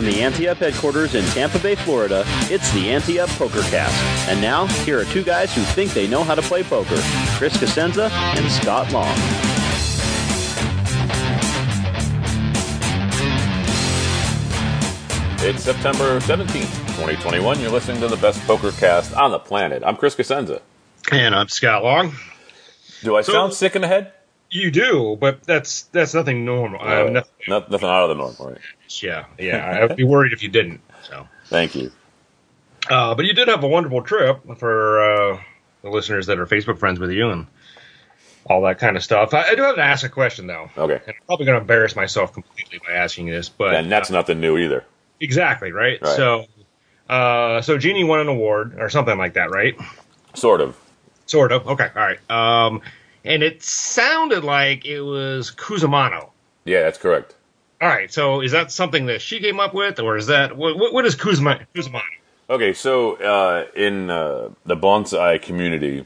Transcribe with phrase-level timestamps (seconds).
[0.00, 3.94] From the Ante Up headquarters in Tampa Bay, Florida, it's the Ante Up Poker Cast.
[4.30, 6.96] And now, here are two guys who think they know how to play poker
[7.36, 9.14] Chris Cosenza and Scott Long.
[15.42, 17.60] It's September 17th, 2021.
[17.60, 19.82] You're listening to the best poker cast on the planet.
[19.84, 20.62] I'm Chris Cosenza.
[21.12, 22.14] And I'm Scott Long.
[23.02, 24.12] Do I So- sound sick in the head?
[24.50, 26.80] You do, but that's that's nothing normal.
[26.80, 28.58] Uh, Uh, nothing, not- nothing out of the norm, right?
[29.02, 29.86] yeah, yeah.
[29.88, 30.80] I'd be worried if you didn't.
[31.08, 31.92] So, Thank you.
[32.88, 35.00] uh, but you did have a wonderful trip for
[35.34, 35.40] uh,
[35.82, 37.46] the listeners that are Facebook friends with you and
[38.46, 39.34] all that kind of stuff.
[39.34, 40.68] I, I do have to ask a question though.
[40.76, 40.94] Okay.
[40.94, 44.40] And I'm probably going to embarrass myself completely by asking this, but And that's nothing
[44.40, 44.84] new either.
[45.20, 46.00] exactly right.
[46.02, 46.16] Right.
[46.16, 46.46] So,
[47.08, 49.76] uh, so Jeannie won an award or something like that, right?
[50.34, 50.76] Sort of.
[51.26, 51.68] Sort of.
[51.68, 51.88] Okay.
[51.94, 52.30] All right.
[52.30, 52.82] Um,
[53.24, 56.30] and it sounded like it was Cusimano.
[56.64, 57.34] Yeah, that's correct.
[57.80, 60.76] All right, so is that something that she came up with, or is that what,
[60.92, 62.02] what, is Kuzma, Kuzmano?
[62.50, 66.04] Okay, so uh, in uh, the bonsai community,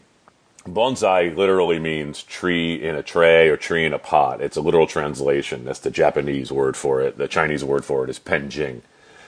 [0.64, 4.40] bonsai literally means tree in a tray or tree in a pot.
[4.40, 5.64] It's a literal translation.
[5.64, 7.18] That's the Japanese word for it.
[7.18, 8.82] The Chinese word for it is penjing.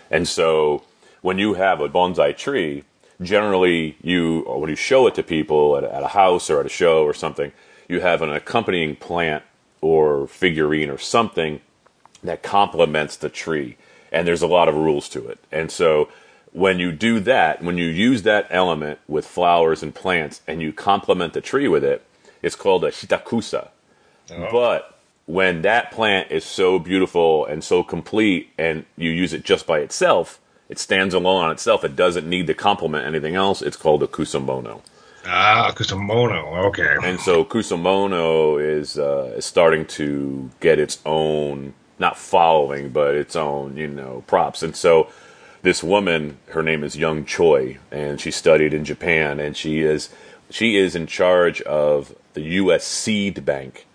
[0.09, 0.85] And so
[1.23, 2.85] when you have a bonsai tree,
[3.21, 6.67] generally you, or when you show it to people at, at a house or at
[6.67, 7.51] a show or something,
[7.89, 9.45] you have an accompanying plant
[9.81, 11.61] or figurine or something
[12.23, 13.77] that complements the tree.
[14.11, 15.39] And there's a lot of rules to it.
[15.53, 16.09] And so
[16.53, 20.73] when you do that, when you use that element with flowers and plants and you
[20.73, 22.05] complement the tree with it,
[22.43, 23.69] it's called a shitakusa.
[24.31, 24.49] Oh.
[24.51, 29.67] But when that plant is so beautiful and so complete and you use it just
[29.67, 31.85] by itself, it stands alone on itself.
[31.85, 33.63] It doesn't need to complement anything else.
[33.63, 34.83] It's called a kusamono.
[35.27, 36.67] Ah, Kusamono.
[36.67, 36.97] Okay.
[37.03, 43.37] And so Kusamono is uh, is starting to get its own not following, but its
[43.37, 44.63] own you know props.
[44.63, 45.09] And so
[45.63, 50.11] this woman, her name is Young Choi, and she studied in Japan, and she is
[50.51, 52.85] she is in charge of the U.S.
[52.87, 53.87] Seed Bank,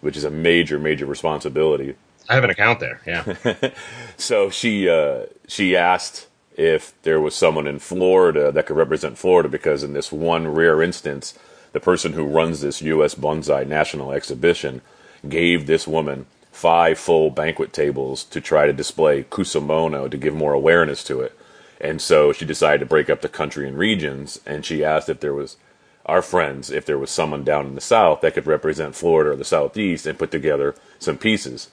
[0.00, 1.94] which is a major major responsibility.
[2.28, 3.00] I have an account there.
[3.06, 3.70] Yeah.
[4.16, 6.26] So she uh, she asked
[6.60, 10.82] if there was someone in Florida that could represent Florida because in this one rare
[10.82, 11.32] instance,
[11.72, 13.14] the person who runs this U.S.
[13.14, 14.82] Bonsai National Exhibition
[15.26, 20.52] gave this woman five full banquet tables to try to display Kusamono to give more
[20.52, 21.34] awareness to it.
[21.80, 25.20] And so she decided to break up the country in regions, and she asked if
[25.20, 25.56] there was
[26.04, 29.36] our friends, if there was someone down in the South that could represent Florida or
[29.36, 31.70] the Southeast and put together some pieces.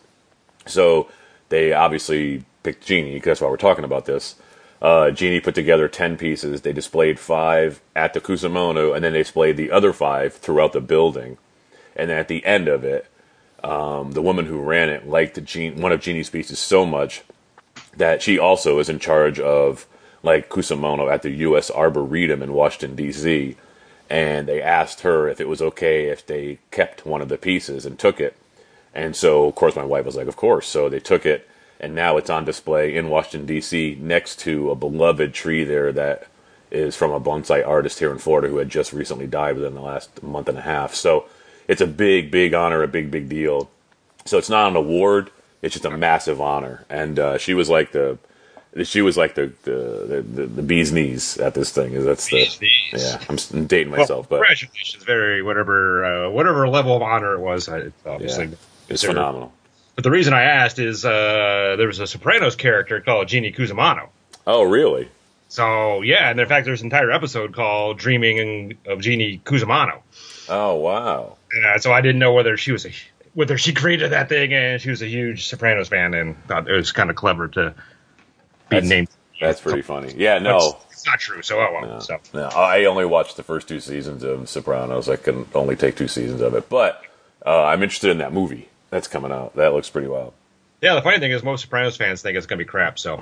[0.65, 1.09] So
[1.49, 4.35] they obviously picked Genie because that's why we're talking about this.
[4.81, 6.61] Uh, Genie put together 10 pieces.
[6.61, 10.81] They displayed five at the Kusamono, and then they displayed the other five throughout the
[10.81, 11.38] building.
[11.95, 13.07] And at the end of it,
[13.63, 15.37] um, the woman who ran it liked
[15.75, 17.23] one of Genie's pieces so much
[17.95, 19.87] that she also is in charge of
[20.23, 21.71] like Kusamono at the U.S.
[21.71, 23.55] Arboretum in Washington D.C.
[24.09, 27.85] And they asked her if it was okay if they kept one of the pieces
[27.85, 28.35] and took it.
[28.93, 31.47] And so, of course, my wife was like, "Of course." So they took it,
[31.79, 33.97] and now it's on display in Washington D.C.
[34.01, 36.27] next to a beloved tree there that
[36.71, 39.81] is from a bonsai artist here in Florida who had just recently died within the
[39.81, 40.93] last month and a half.
[40.93, 41.25] So
[41.67, 43.69] it's a big, big honor, a big, big deal.
[44.25, 46.85] So it's not an award; it's just a massive honor.
[46.89, 48.17] And uh, she was like the,
[48.83, 51.93] she was like the the, the the bee's knees at this thing.
[52.03, 52.49] That's the
[52.93, 53.23] yeah.
[53.29, 57.69] I'm dating Well, myself, but congratulations, very whatever uh, whatever level of honor it was.
[57.69, 58.55] I, it's obviously, yeah,
[58.90, 59.53] it's phenomenal.
[59.97, 64.09] But the reason I asked is uh, there was a Sopranos character called Jeannie Cusamano.
[64.46, 65.09] Oh, really?
[65.49, 70.02] So yeah, and in fact, there's an entire episode called "Dreaming of Jeannie Cusamano."
[70.49, 71.38] Oh, wow.
[71.66, 72.91] Uh, so I didn't know whether she was a
[73.34, 76.73] whether she created that thing and she was a huge Sopranos fan and thought it
[76.76, 79.08] was kind of clever to be That's- named.
[79.41, 80.14] That's pretty funny.
[80.16, 80.58] Yeah, no.
[80.58, 81.41] it's, it's not true.
[81.41, 81.90] So oh well.
[81.90, 85.09] No, So no, I only watched the first two seasons of Sopranos.
[85.09, 87.02] I can only take two seasons of it, but
[87.43, 89.55] uh, I'm interested in that movie that's coming out.
[89.55, 90.34] That looks pretty wild.
[90.81, 92.99] yeah, the funny thing is most Sopranos fans think it's gonna be crap.
[92.99, 93.16] So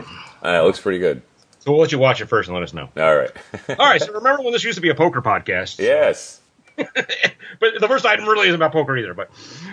[0.44, 1.22] Uh, it looks pretty good.
[1.60, 2.90] So we'll let you watch it first and let us know.
[2.98, 3.32] All right.
[3.70, 4.02] All right.
[4.02, 5.80] So remember when this used to be a poker podcast?
[5.80, 6.42] yes.
[6.78, 9.14] but the first item really isn't about poker either.
[9.14, 9.30] But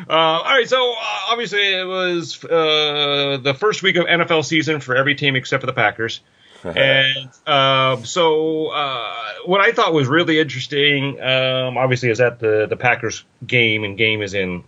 [0.08, 0.96] uh, all right, so uh,
[1.30, 5.66] obviously it was uh, the first week of NFL season for every team except for
[5.66, 6.20] the Packers.
[6.62, 9.12] and um, so uh,
[9.46, 13.98] what I thought was really interesting, um, obviously, is that the the Packers game and
[13.98, 14.62] game is in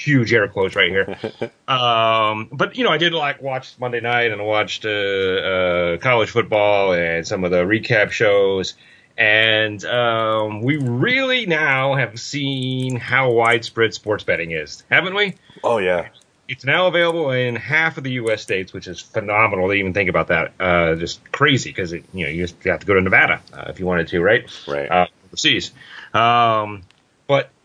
[0.00, 1.18] huge air quotes right here.
[1.68, 5.96] um, but you know, I did like watch Monday night and I watched uh, uh,
[5.98, 8.74] college football and some of the recap shows.
[9.16, 15.34] And um, we really now have seen how widespread sports betting is, haven't we?
[15.62, 16.08] Oh yeah.
[16.48, 18.42] It's now available in half of the U.S.
[18.42, 20.52] states, which is phenomenal to even think about that.
[20.58, 23.78] Uh, just crazy because you know you just have to go to Nevada uh, if
[23.78, 24.50] you wanted to, right?
[24.66, 24.90] Right.
[24.90, 25.70] Uh, overseas.
[26.12, 26.82] Um,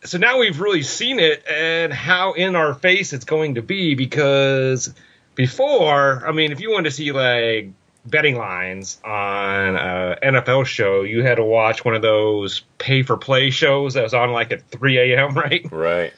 [0.06, 3.96] so now we've really seen it and how in our face it's going to be
[3.96, 4.94] because
[5.36, 7.70] before, I mean, if you wanted to see like
[8.06, 13.18] betting lines on a NFL show, you had to watch one of those pay for
[13.18, 15.70] play shows that was on like at 3 a.m., right?
[15.72, 16.14] Right.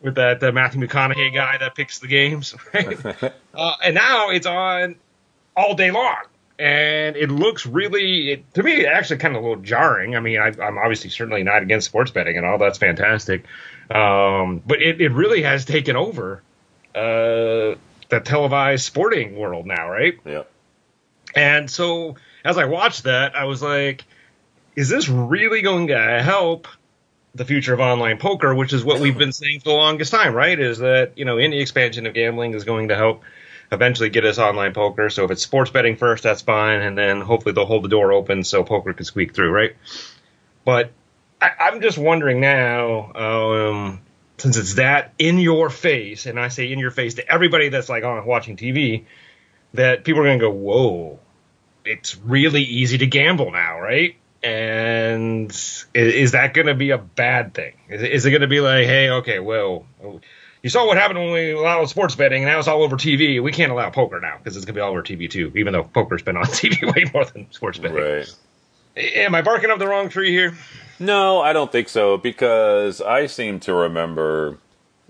[0.00, 3.04] With that uh, Matthew McConaughey guy that picks the games, right?
[3.54, 4.96] uh, and now it's on
[5.56, 6.22] all day long.
[6.56, 10.14] And it looks really, it, to me, actually kind of a little jarring.
[10.14, 12.58] I mean, I, I'm obviously certainly not against sports betting and all.
[12.58, 13.44] That's fantastic.
[13.90, 16.42] Um, but it, it really has taken over
[16.94, 17.74] uh,
[18.08, 20.18] the televised sporting world now, right?
[20.24, 20.50] Yep.
[21.34, 24.04] And so as I watched that, I was like,
[24.76, 26.68] is this really going to help
[27.34, 30.34] the future of online poker, which is what we've been saying for the longest time,
[30.34, 30.58] right?
[30.58, 33.24] Is that, you know, any expansion of gambling is going to help
[33.72, 35.10] eventually get us online poker.
[35.10, 36.80] So if it's sports betting first, that's fine.
[36.80, 39.76] And then hopefully they'll hold the door open so poker can squeak through, right?
[40.64, 40.92] But
[41.40, 44.00] I, I'm just wondering now, um,
[44.38, 47.88] since it's that in your face, and I say in your face to everybody that's
[47.88, 49.04] like on watching TV,
[49.74, 51.18] that people are going to go, whoa,
[51.84, 54.16] it's really easy to gamble now, right?
[54.42, 57.74] And is, is that going to be a bad thing?
[57.88, 59.86] Is, is it going to be like, hey, okay, well,
[60.64, 63.40] you saw what happened when we allowed sports betting, and now it's all over TV.
[63.40, 65.74] We can't allow poker now because it's going to be all over TV too, even
[65.74, 67.98] though poker's been on TV way more than sports betting.
[67.98, 68.34] Right.
[68.96, 70.56] Am I barking up the wrong tree here?
[70.98, 74.56] No, I don't think so because I seem to remember,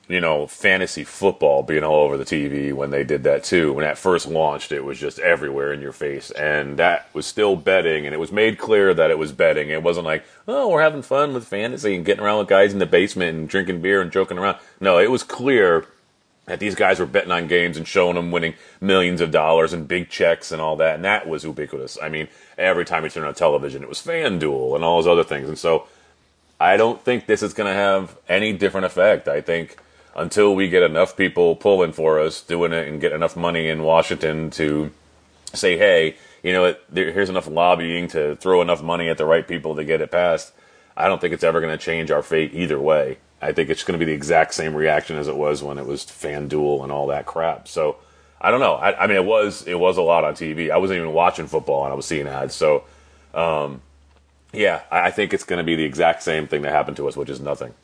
[0.08, 3.72] you know, fantasy football being all over the TV when they did that too.
[3.72, 7.56] When that first launched, it was just everywhere in your face, and that was still
[7.56, 9.70] betting, and it was made clear that it was betting.
[9.70, 12.80] It wasn't like, oh, we're having fun with fantasy and getting around with guys in
[12.80, 14.58] the basement and drinking beer and joking around.
[14.78, 15.86] No, it was clear
[16.44, 19.88] that these guys were betting on games and showing them winning millions of dollars and
[19.88, 21.96] big checks and all that, and that was ubiquitous.
[22.02, 22.28] I mean,
[22.58, 25.58] every time you turn on television, it was FanDuel and all those other things, and
[25.58, 25.86] so
[26.60, 29.28] I don't think this is going to have any different effect.
[29.28, 29.78] I think
[30.14, 33.82] until we get enough people pulling for us, doing it, and get enough money in
[33.82, 34.92] Washington to
[35.52, 39.74] say, hey, you know, here's enough lobbying to throw enough money at the right people
[39.76, 40.52] to get it passed.
[40.96, 43.18] I don't think it's ever going to change our fate either way.
[43.42, 45.86] I think it's going to be the exact same reaction as it was when it
[45.86, 47.66] was FanDuel and all that crap.
[47.66, 47.96] So
[48.40, 48.74] I don't know.
[48.74, 50.70] I, I mean, it was it was a lot on TV.
[50.70, 52.54] I wasn't even watching football and I was seeing ads.
[52.54, 52.84] So
[53.34, 53.82] um,
[54.52, 57.08] yeah, I, I think it's going to be the exact same thing that happened to
[57.08, 57.74] us, which is nothing.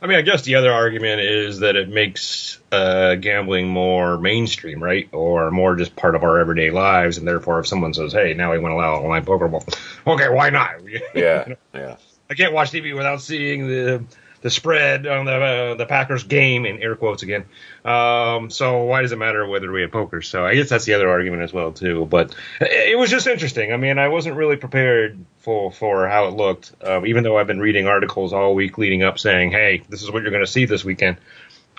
[0.00, 4.82] I mean, I guess the other argument is that it makes uh, gambling more mainstream,
[4.82, 5.08] right?
[5.12, 7.16] Or more just part of our everyday lives.
[7.16, 9.64] And therefore, if someone says, hey, now we want to allow online poker, well,
[10.06, 10.76] okay, why not?
[11.14, 11.96] Yeah, yeah.
[12.28, 14.04] I can't watch TV without seeing the
[14.46, 17.46] the spread on the uh, the Packers game in air quotes again.
[17.84, 20.22] Um, so why does it matter whether we have poker?
[20.22, 22.06] So I guess that's the other argument as well too.
[22.08, 23.72] But it was just interesting.
[23.72, 27.48] I mean, I wasn't really prepared for for how it looked, um, even though I've
[27.48, 30.50] been reading articles all week leading up saying, "Hey, this is what you're going to
[30.50, 31.16] see this weekend."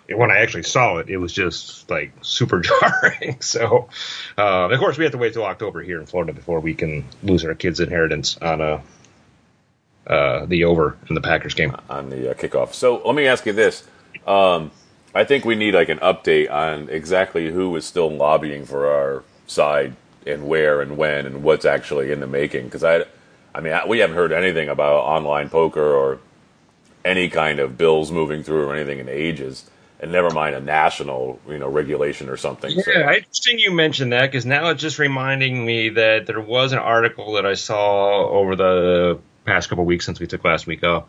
[0.09, 2.59] When I actually saw it, it was just like super
[2.91, 3.39] jarring.
[3.39, 3.87] so,
[4.37, 7.05] uh, of course, we have to wait till October here in Florida before we can
[7.23, 8.81] lose our kids' inheritance on a
[10.07, 12.73] uh, the over in the Packers game on the uh, kickoff.
[12.73, 13.87] So let me ask you this:
[14.25, 14.71] um,
[15.13, 19.23] I think we need like an update on exactly who is still lobbying for our
[19.47, 19.95] side
[20.25, 22.65] and where and when and what's actually in the making.
[22.65, 23.05] Because I,
[23.53, 26.19] I mean, I, we haven't heard anything about online poker or
[27.03, 29.69] any kind of bills moving through or anything in ages.
[29.99, 32.69] And never mind a national, you know, regulation or something.
[32.69, 32.91] Yeah, so.
[32.91, 37.33] interesting you mentioned that because now it's just reminding me that there was an article
[37.33, 41.05] that I saw over the past couple weeks since we took last week off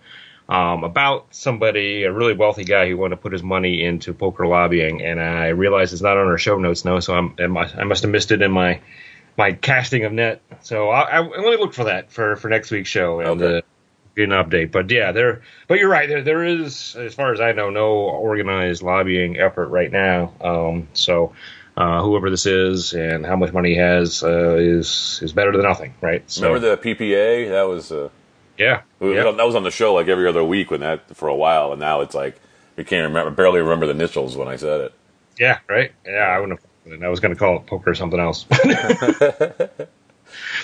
[0.49, 4.47] um, about somebody, a really wealthy guy who wanted to put his money into poker
[4.47, 8.02] lobbying, and I realized it's not on our show notes now, so I'm, I must
[8.02, 8.80] have missed it in my
[9.37, 10.40] my casting of net.
[10.62, 13.59] So I, I let me look for that for, for next week's show and Okay.
[13.59, 13.61] uh,
[14.16, 14.73] get an update.
[14.73, 15.42] But yeah, there.
[15.68, 16.09] But you're right.
[16.09, 20.33] There there is, as far as I know, no organized lobbying effort right now.
[20.40, 21.35] Um, so
[21.76, 25.62] uh, whoever this is and how much money he has uh, is is better than
[25.62, 26.23] nothing, right?
[26.30, 27.50] So, Remember the PPA?
[27.50, 28.09] That was uh,
[28.59, 29.31] yeah, yeah.
[29.31, 31.81] that was on the show like every other week when that for a while, and
[31.81, 32.41] now it's like
[32.77, 34.93] we can't remember, barely remember the initials when I said it.
[35.38, 35.93] Yeah, right.
[36.07, 37.03] Yeah, I wouldn't have.
[37.03, 38.47] I was going to call it poker or something else.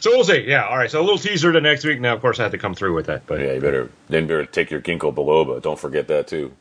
[0.00, 0.44] so we'll see.
[0.46, 0.90] Yeah, all right.
[0.90, 2.00] So a little teaser to next week.
[2.00, 3.26] Now, of course, I have to come through with that.
[3.26, 5.60] But yeah, you better then better take your ginkgo biloba.
[5.60, 6.52] Don't forget that too.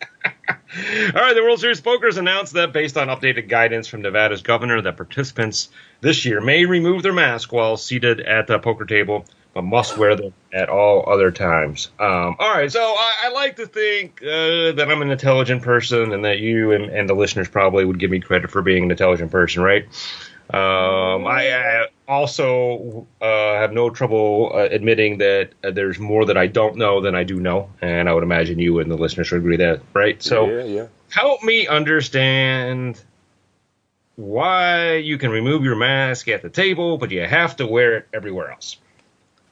[0.24, 4.80] All right, the World Series Pokers announced that based on updated guidance from Nevada's governor,
[4.80, 5.68] that participants
[6.00, 10.14] this year may remove their mask while seated at the poker table, but must wear
[10.14, 11.90] them at all other times.
[11.98, 16.12] Um, all right, so I, I like to think uh, that I'm an intelligent person,
[16.12, 18.90] and that you and, and the listeners probably would give me credit for being an
[18.90, 19.86] intelligent person, right?
[20.52, 26.36] Um, I, I, also uh, have no trouble uh, admitting that uh, there's more that
[26.36, 29.30] I don't know than I do know, and I would imagine you and the listeners
[29.30, 30.20] would agree that, right?
[30.20, 30.86] So, yeah, yeah.
[31.08, 33.00] help me understand
[34.16, 38.08] why you can remove your mask at the table, but you have to wear it
[38.12, 38.76] everywhere else.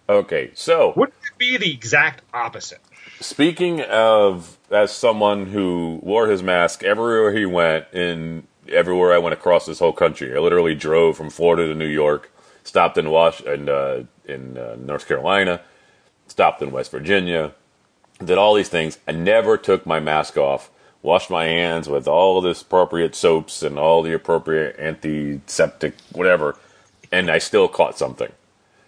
[0.09, 2.81] Okay, so wouldn't it be the exact opposite?
[3.21, 9.35] Speaking of as someone who wore his mask everywhere he went in everywhere I went
[9.35, 10.35] across this whole country.
[10.35, 12.31] I literally drove from Florida to New York,
[12.65, 15.61] stopped in Wash and uh, in uh, North Carolina,
[16.27, 17.53] stopped in West Virginia,
[18.25, 18.99] did all these things.
[19.07, 20.71] I never took my mask off.
[21.01, 26.57] Washed my hands with all the appropriate soaps and all the appropriate antiseptic whatever,
[27.13, 28.33] and I still caught something.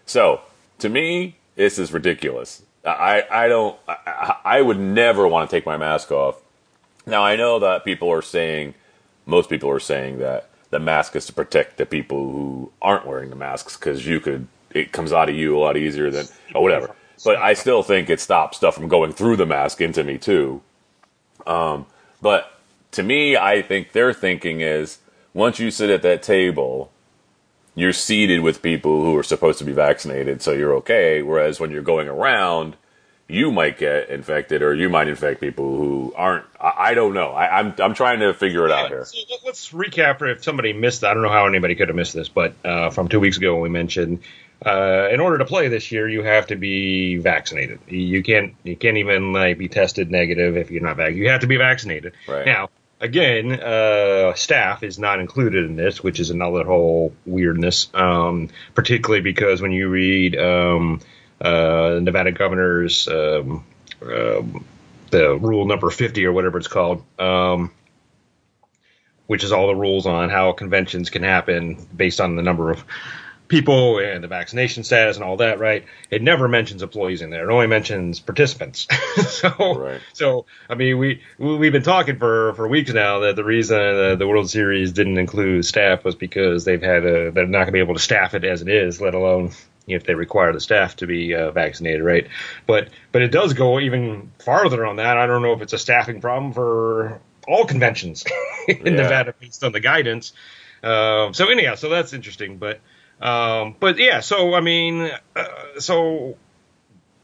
[0.06, 0.40] So
[0.80, 2.62] to me, this is ridiculous.
[2.84, 6.40] I I don't I, I would never want to take my mask off.
[7.06, 8.74] Now I know that people are saying
[9.26, 13.30] most people are saying that the mask is to protect the people who aren't wearing
[13.30, 16.62] the masks because you could it comes out of you a lot easier than or
[16.62, 16.94] whatever.
[17.24, 20.62] But I still think it stops stuff from going through the mask into me too.
[21.46, 21.86] Um,
[22.22, 22.58] but
[22.92, 24.98] to me, I think their thinking is
[25.34, 26.90] once you sit at that table,
[27.74, 31.22] you're seated with people who are supposed to be vaccinated, so you're okay.
[31.22, 32.76] Whereas when you're going around,
[33.30, 36.44] you might get infected or you might infect people who aren't.
[36.60, 37.30] I, I don't know.
[37.30, 39.04] I, am I'm, I'm trying to figure it yeah, out here.
[39.04, 41.04] So let's recap if somebody missed.
[41.04, 43.60] I don't know how anybody could have missed this, but uh, from two weeks ago
[43.60, 44.20] we mentioned
[44.64, 47.80] uh, in order to play this year you have to be vaccinated.
[47.88, 51.22] You can't you can't even like be tested negative if you're not vaccinated.
[51.22, 52.14] You have to be vaccinated.
[52.28, 52.46] Right.
[52.46, 52.70] Now
[53.00, 57.88] again, uh, staff is not included in this, which is another whole weirdness.
[57.94, 60.38] Um, particularly because when you read.
[60.38, 61.00] Um,
[61.40, 63.64] uh, Nevada governor's um,
[64.02, 64.64] um,
[65.10, 67.72] the rule number 50 or whatever it's called, um,
[69.26, 72.84] which is all the rules on how conventions can happen based on the number of
[73.50, 75.84] people and the vaccination status and all that, right?
[76.08, 77.50] It never mentions employees in there.
[77.50, 78.86] It only mentions participants.
[79.28, 80.00] so, right.
[80.14, 84.14] so I mean, we we've been talking for for weeks now that the reason uh,
[84.14, 87.72] the World Series didn't include staff was because they've had a, they're not going to
[87.72, 89.50] be able to staff it as it is, let alone
[89.86, 92.28] if they require the staff to be uh, vaccinated, right?
[92.66, 95.18] But but it does go even farther on that.
[95.18, 98.24] I don't know if it's a staffing problem for all conventions
[98.68, 99.02] in yeah.
[99.02, 100.32] Nevada based on the guidance.
[100.82, 102.58] Uh, so anyhow, so that's interesting.
[102.58, 102.80] But
[103.20, 105.46] um, but yeah, so I mean, uh,
[105.78, 106.36] so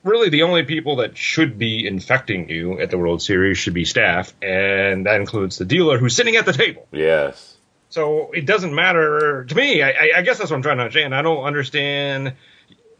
[0.04, 3.84] really the only people that should be infecting you at the World Series should be
[3.84, 6.86] staff, and that includes the dealer who's sitting at the table.
[6.92, 7.56] Yes.
[7.88, 9.82] So it doesn't matter to me.
[9.82, 11.14] I, I guess that's what I'm trying to understand.
[11.14, 12.34] I don't understand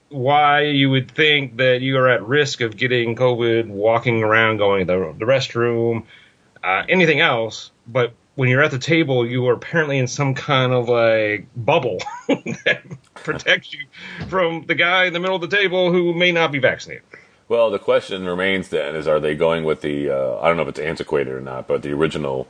[0.09, 4.87] why you would think that you are at risk of getting COVID walking around, going
[4.87, 6.05] to the, the restroom,
[6.63, 7.73] uh, anything else.
[7.87, 11.99] But when you're at the table, you are apparently in some kind of like bubble
[12.29, 12.83] that
[13.15, 13.81] protects you
[14.29, 17.03] from the guy in the middle of the table who may not be vaccinated.
[17.49, 20.65] Well, the question remains then is are they going with the, uh, I don't know
[20.65, 22.47] if it's antiquated or not, but the original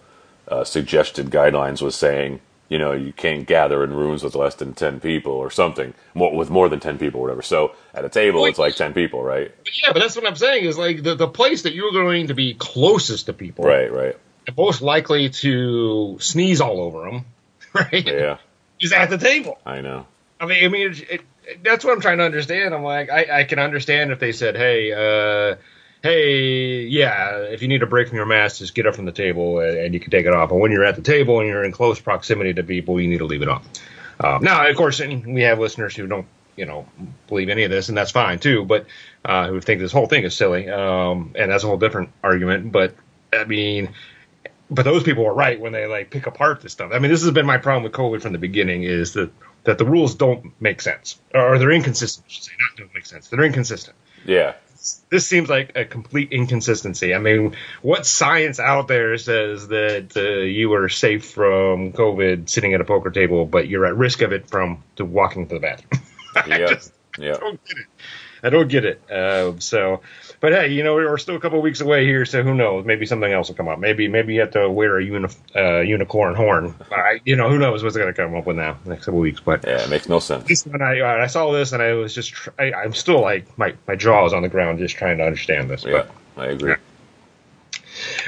[0.48, 4.74] uh, suggested guidelines was saying you know, you can't gather in rooms with less than
[4.74, 7.42] 10 people or something, more, with more than 10 people or whatever.
[7.42, 9.52] So at a table, it's like 10 people, right?
[9.84, 12.34] Yeah, but that's what I'm saying is like the, the place that you're going to
[12.34, 13.64] be closest to people.
[13.64, 14.16] Right, right.
[14.46, 17.24] And most likely to sneeze all over them,
[17.74, 18.06] right?
[18.06, 18.38] Yeah.
[18.80, 19.58] Is at the table.
[19.64, 20.06] I know.
[20.38, 21.20] I mean, I mean, it, it,
[21.62, 22.74] that's what I'm trying to understand.
[22.74, 25.56] I'm like, I, I can understand if they said, hey, uh,
[26.02, 29.12] hey, yeah, if you need a break from your mask, just get up from the
[29.12, 30.50] table and, and, you can take it off.
[30.50, 33.18] But when you're at the table and you're in close proximity to people, you need
[33.18, 33.66] to leave it off.
[34.20, 36.26] Um, now, of course, we have listeners who don't,
[36.56, 36.86] you know,
[37.28, 38.64] believe any of this, and that's fine too.
[38.64, 38.86] But
[39.24, 42.72] uh, who think this whole thing is silly, um, and that's a whole different argument.
[42.72, 42.94] But
[43.32, 43.90] I mean,
[44.70, 46.92] but those people are right when they like pick apart this stuff.
[46.92, 49.30] I mean, this has been my problem with COVID from the beginning: is that
[49.64, 52.26] that the rules don't make sense, or they're inconsistent.
[52.28, 53.28] I should say, not don't make sense.
[53.28, 53.96] They're inconsistent.
[54.25, 54.54] Yeah
[55.11, 57.14] this, seems like a complete inconsistency.
[57.14, 62.75] I mean, what science out there says that uh, you are safe from COVID sitting
[62.75, 65.61] at a poker table, but you're at risk of it from to walking to the
[65.61, 66.02] bathroom?
[66.37, 66.66] I Yeah.
[66.68, 67.37] just Yeah.
[67.38, 67.87] don't get it.
[68.42, 69.11] I don't get it.
[69.11, 70.02] Uh, so,
[70.40, 72.84] but hey, you know, we're still a couple weeks away here, so who knows?
[72.84, 73.78] Maybe something else will come up.
[73.78, 76.74] Maybe, maybe you have to wear a uni- uh, unicorn horn.
[76.90, 79.40] I, you know, who knows what's going to come up with now next couple weeks?
[79.40, 80.66] But Yeah, it makes no sense.
[80.66, 83.56] when I uh, I saw this and I was just tr- I, I'm still like
[83.58, 85.84] my my jaw is on the ground just trying to understand this.
[85.84, 86.04] Yeah,
[86.36, 86.74] But, I agree.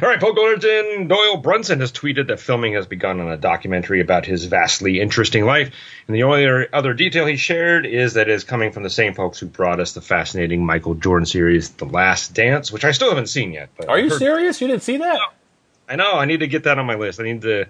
[0.03, 4.01] All right, Poke Legend Doyle Brunson has tweeted that filming has begun on a documentary
[4.01, 5.71] about his vastly interesting life.
[6.07, 9.15] And the only other- detail he shared is that it is coming from the same
[9.15, 13.09] folks who brought us the fascinating Michael Jordan series, The Last Dance, which I still
[13.11, 13.69] haven't seen yet.
[13.77, 14.61] But Are you heard- serious?
[14.61, 15.19] You didn't see that?
[15.89, 16.13] I know.
[16.15, 17.21] I need to get that on my list.
[17.21, 17.65] I need to,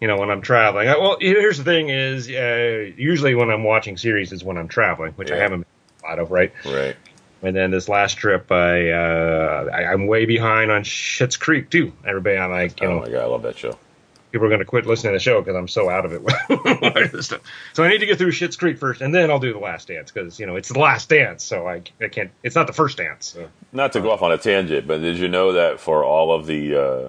[0.00, 0.88] you know, when I'm traveling.
[0.88, 4.68] I, well, here's the thing: is uh, usually when I'm watching series is when I'm
[4.68, 5.66] traveling, which I haven't been
[6.04, 6.52] a lot of, right?
[6.64, 6.96] Right.
[7.44, 11.92] And then this last trip, I, uh, I I'm way behind on Schitt's Creek too.
[12.06, 13.78] Everybody, I'm like, you Oh know, my god, I love that show.
[14.32, 16.22] people are going to quit listening to the show because I'm so out of it.
[17.74, 19.88] so I need to get through Schitt's Creek first, and then I'll do the Last
[19.88, 22.30] Dance because you know it's the Last Dance, so I, I can't.
[22.42, 23.26] It's not the first dance.
[23.26, 23.48] So.
[23.72, 26.46] Not to go off on a tangent, but did you know that for all of
[26.46, 27.08] the uh,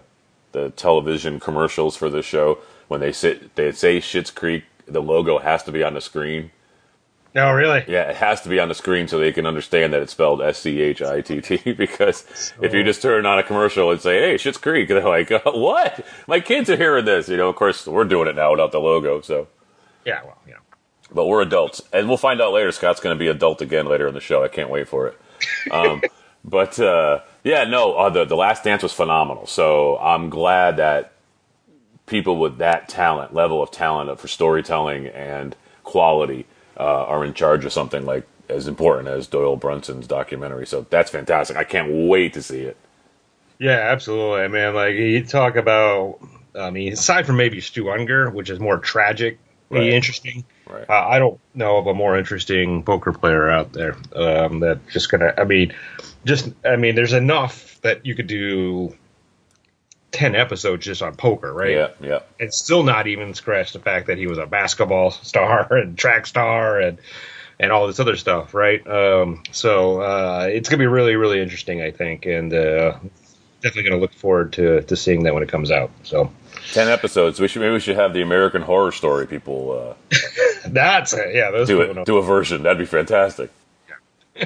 [0.51, 5.37] the television commercials for this show, when they sit, they say Schitt's Creek, the logo
[5.39, 6.51] has to be on the screen.
[7.35, 7.83] No, really.
[7.87, 10.41] Yeah, it has to be on the screen so they can understand that it's spelled
[10.41, 11.73] S C H I T T.
[11.73, 15.29] Because if you just turn on a commercial and say, "Hey, Schitt's Creek," they're like,
[15.31, 16.05] uh, "What?
[16.27, 18.79] My kids are hearing this." You know, of course, we're doing it now without the
[18.79, 19.19] logo.
[19.21, 19.49] So,
[20.05, 20.59] Yeah, well, you know.
[21.11, 22.71] but we're adults, and we'll find out later.
[22.71, 24.41] Scott's going to be adult again later in the show.
[24.43, 25.19] I can't wait for it.
[25.71, 26.01] Um,
[26.43, 29.45] but uh, yeah, no, uh, the the Last Dance was phenomenal.
[29.45, 31.11] So I'm glad that
[32.05, 36.45] people with that talent, level of talent for storytelling and quality,
[36.77, 40.67] uh, are in charge of something like as important as Doyle Brunson's documentary.
[40.67, 41.57] So that's fantastic.
[41.57, 42.77] I can't wait to see it.
[43.59, 44.41] Yeah, absolutely.
[44.41, 46.19] I mean, like you talk about.
[46.53, 49.39] I mean, aside from maybe Stu Ungar, which is more tragic,
[49.69, 49.89] Right.
[49.89, 50.45] interesting.
[50.69, 50.89] Right.
[50.89, 55.09] Uh, I don't know of a more interesting poker player out there um, that just
[55.11, 55.33] gonna.
[55.37, 55.73] I mean,
[56.23, 58.95] just I mean, there's enough that you could do
[60.15, 61.71] ten episodes just on poker, right?
[61.71, 62.19] Yeah, yeah.
[62.39, 66.25] and still not even scratch the fact that he was a basketball star and track
[66.25, 66.97] star and
[67.59, 68.85] and all this other stuff, right?
[68.87, 72.97] Um, so uh, it's gonna be really, really interesting, I think, and uh,
[73.61, 75.91] definitely gonna look forward to to seeing that when it comes out.
[76.03, 76.31] So
[76.71, 77.39] Ten episodes.
[77.39, 80.17] We should maybe we should have the American Horror Story people uh,
[80.67, 81.35] that's it.
[81.35, 82.63] Yeah, those do it, do a version.
[82.63, 83.51] That'd be fantastic.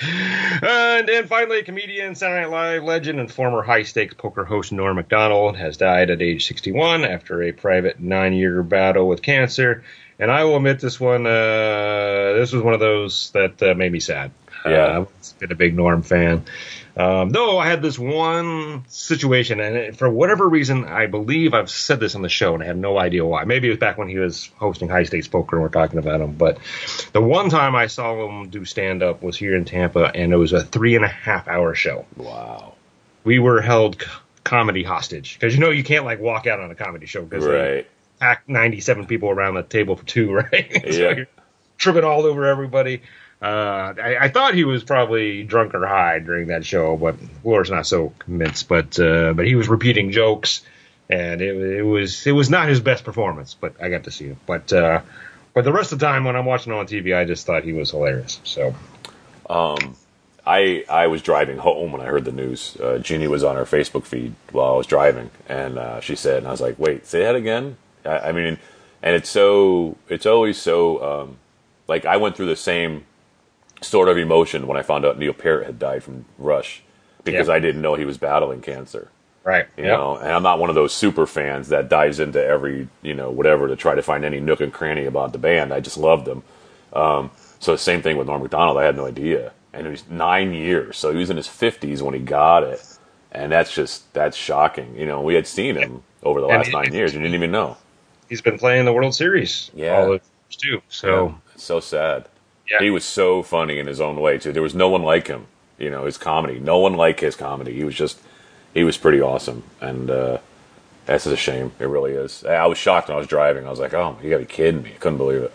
[0.00, 4.96] And then finally, comedian, Saturday Night Live legend, and former high stakes poker host Norm
[4.96, 9.84] MacDonald has died at age 61 after a private nine year battle with cancer.
[10.18, 13.92] And I will admit, this one, uh, this was one of those that uh, made
[13.92, 14.32] me sad.
[14.64, 14.72] Yeah.
[14.72, 16.44] Uh, I've been a big Norm fan.
[16.98, 21.70] Um, though I had this one situation, and it- for whatever reason, I believe I've
[21.70, 23.44] said this on the show, and I have no idea why.
[23.44, 26.20] Maybe it was back when he was hosting High Stakes Poker, and we're talking about
[26.20, 26.32] him.
[26.32, 26.58] But
[27.12, 30.36] the one time I saw him do stand up was here in Tampa, and it
[30.36, 32.04] was a three and a half hour show.
[32.16, 32.74] Wow.
[33.22, 34.08] We were held c-
[34.42, 37.44] comedy hostage because you know you can't like walk out on a comedy show because
[37.44, 37.86] they Right.
[38.18, 40.68] pack 97 people around the table for two, right?
[40.92, 41.14] so Yeah.
[41.14, 41.26] you're
[41.76, 43.02] tripping all over everybody.
[43.40, 47.70] Uh, I, I thought he was probably drunk or high during that show, but Laura's
[47.70, 48.68] not so convinced.
[48.68, 50.62] But uh, but he was repeating jokes,
[51.08, 53.54] and it, it was it was not his best performance.
[53.54, 54.38] But I got to see it.
[54.46, 55.02] But uh,
[55.54, 57.72] but the rest of the time when I'm watching on TV, I just thought he
[57.72, 58.40] was hilarious.
[58.44, 58.74] So
[60.48, 62.76] I I was driving home when I heard the news.
[62.80, 66.38] Uh, Jeannie was on her Facebook feed while I was driving, and uh, she said,
[66.38, 68.58] and I was like, "Wait, say that again." I, I mean,
[69.02, 71.36] and it's so it's always so um,
[71.86, 73.04] like I went through the same
[73.80, 76.82] sort of emotion when I found out Neil Peart had died from Rush
[77.24, 77.54] because Yeah.
[77.54, 79.08] I didn't know he was battling cancer.
[79.44, 82.44] right, You yeah, know, and I'm not one of those super fans that dives into
[82.44, 85.72] every, you know, whatever to try to find any nook and cranny about the band.
[85.72, 86.42] I just loved them.
[86.92, 88.76] Um, so the same thing with Norm Macdonald.
[88.78, 90.98] I had no idea, and it was nine years.
[90.98, 92.82] So he was in his 50s when he got it,
[93.32, 94.94] and that's just that's shocking.
[94.96, 97.34] You know, we had seen him over the And last it- nine years, and didn't
[97.34, 97.76] even know.
[98.28, 99.96] he's been playing the World Series, Yeah.
[99.98, 100.82] all years too.
[100.88, 102.26] So it's so sad.
[102.70, 102.78] Yeah.
[102.80, 104.52] He was so funny in his own way too.
[104.52, 105.46] There was no one like him.
[105.78, 106.58] You know, his comedy.
[106.58, 107.72] No one like his comedy.
[107.72, 108.20] He was just,
[108.74, 110.38] he was pretty awesome, and uh,
[111.06, 111.72] that's a shame.
[111.78, 112.44] It really is.
[112.44, 113.66] I was shocked when I was driving.
[113.66, 115.52] I was like, "Oh, you got to be kidding me!" I couldn't believe it.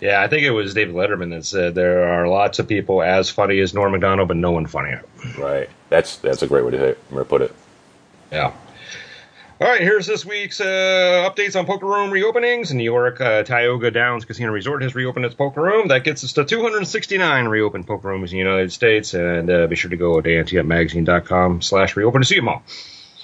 [0.00, 3.30] Yeah, I think it was David Letterman that said there are lots of people as
[3.30, 5.04] funny as Norm Macdonald, but no one funnier.
[5.38, 5.70] Right.
[5.90, 7.54] That's that's a great way to, to put it.
[8.32, 8.52] Yeah.
[9.62, 12.72] All right, here's this week's uh, updates on poker room reopenings.
[12.72, 15.86] New York uh, Tioga Downs Casino Resort has reopened its poker room.
[15.86, 19.14] That gets us to 269 reopened poker rooms in the United States.
[19.14, 22.64] And uh, be sure to go to anteupmagazine.com slash reopen to see them all.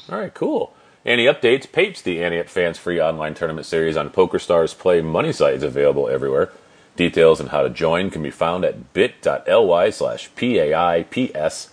[0.08, 0.72] All right, cool.
[1.04, 1.72] Any updates?
[1.72, 5.64] Papes, the Ante Up Fans free online tournament series on PokerStars Play Money site is
[5.64, 6.52] available everywhere.
[6.94, 11.70] Details on how to join can be found at bit.ly slash PAIPS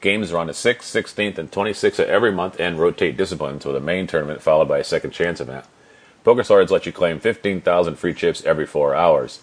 [0.00, 3.76] Games are on the 6th, 16th, and 26th of every month and rotate disciplines with
[3.76, 5.64] a main tournament followed by a second chance event.
[6.22, 9.40] Poker PokerStars lets you claim 15,000 free chips every four hours.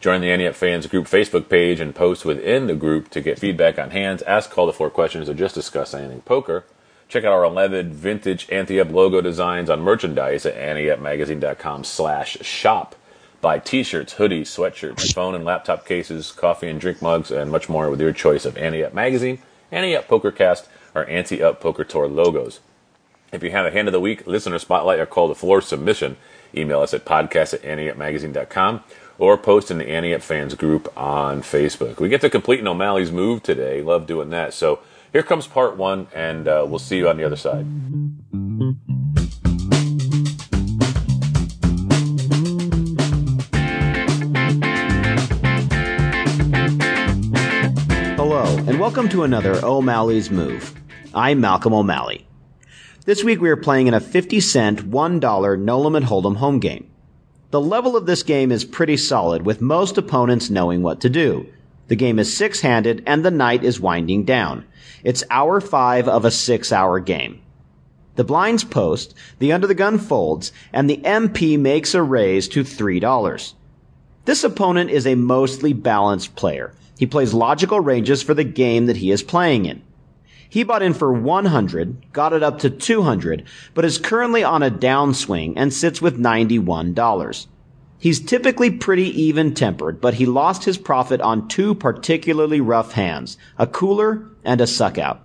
[0.00, 3.78] Join the Up Fans group Facebook page and post within the group to get feedback
[3.78, 6.64] on hands, ask call the four questions, or just discuss anything poker.
[7.08, 12.94] Check out our 11 vintage Ante Up logo designs on merchandise at anteupmagazine.com slash shop.
[13.40, 17.90] Buy t-shirts, hoodies, sweatshirts, phone and laptop cases, coffee and drink mugs, and much more
[17.90, 19.40] with your choice of Ante Up Magazine–
[19.72, 22.60] Ante Up PokerCast, or Ante Up Poker Tour logos.
[23.32, 26.16] If you have a hand of the week, listener spotlight, or call to floor submission,
[26.54, 28.82] email us at podcast at anteupmagazine.com
[29.18, 31.98] or post in the Ante Up fans group on Facebook.
[32.00, 33.82] We get to complete an O'Malley's move today.
[33.82, 34.54] Love doing that.
[34.54, 34.80] So
[35.12, 37.66] here comes part one, and uh, we'll see you on the other side.
[48.96, 50.74] Welcome to another O'Malley's Move.
[51.12, 52.26] I'm Malcolm O'Malley.
[53.04, 56.90] This week we are playing in a 50 cent, $1 no limit hold'em home game.
[57.50, 61.46] The level of this game is pretty solid with most opponents knowing what to do.
[61.88, 64.64] The game is six handed and the night is winding down.
[65.04, 67.42] It's hour five of a six hour game.
[68.14, 72.64] The blinds post, the under the gun folds, and the MP makes a raise to
[72.64, 73.52] $3.
[74.24, 78.96] This opponent is a mostly balanced player he plays logical ranges for the game that
[78.96, 79.82] he is playing in.
[80.48, 84.70] He bought in for 100, got it up to 200, but is currently on a
[84.70, 87.46] downswing and sits with $91.
[87.98, 93.36] He's typically pretty even tempered, but he lost his profit on two particularly rough hands,
[93.58, 95.18] a cooler and a suckout.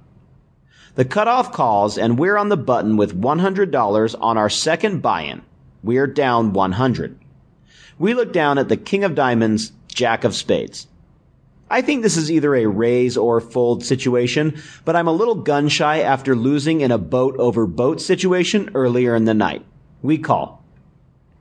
[0.95, 5.41] The cutoff calls and we're on the button with $100 on our second buy-in.
[5.83, 7.17] We're down 100.
[7.97, 10.87] We look down at the King of Diamonds, Jack of Spades.
[11.71, 15.69] I think this is either a raise or fold situation, but I'm a little gun
[15.69, 19.65] shy after losing in a boat over boat situation earlier in the night.
[20.01, 20.65] We call.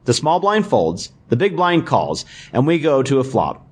[0.05, 3.67] The small blind folds, the big blind calls, and we go to a flop.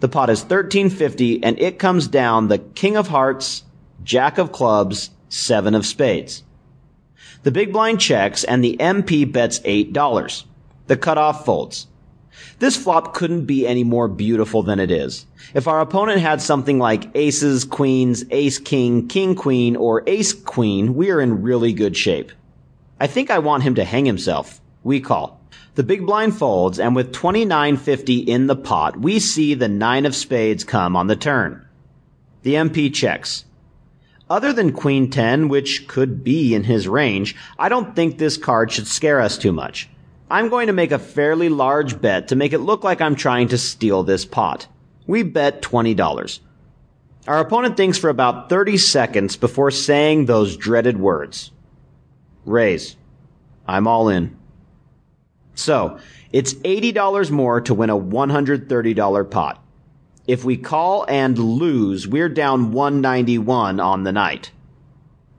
[0.00, 3.62] The pot is 1350 and it comes down the king of hearts,
[4.02, 6.42] jack of clubs, seven of spades.
[7.44, 10.44] The big blind checks and the MP bets $8.
[10.88, 11.86] The cutoff folds.
[12.58, 15.26] This flop couldn't be any more beautiful than it is.
[15.54, 20.94] If our opponent had something like aces, queens, ace king, king queen, or ace queen,
[20.94, 22.32] we are in really good shape.
[22.98, 24.60] I think I want him to hang himself.
[24.82, 25.40] We call.
[25.74, 30.16] The big blind folds, and with 29.50 in the pot, we see the nine of
[30.16, 31.66] spades come on the turn.
[32.42, 33.44] The MP checks.
[34.30, 38.72] Other than Queen 10, which could be in his range, I don't think this card
[38.72, 39.88] should scare us too much.
[40.30, 43.48] I'm going to make a fairly large bet to make it look like I'm trying
[43.48, 44.66] to steal this pot.
[45.06, 46.40] We bet $20.
[47.28, 51.52] Our opponent thinks for about 30 seconds before saying those dreaded words.
[52.44, 52.96] Raise.
[53.68, 54.36] I'm all in.
[55.54, 55.98] So,
[56.32, 59.62] it's $80 more to win a $130 pot.
[60.26, 64.50] If we call and lose, we're down 191 on the night.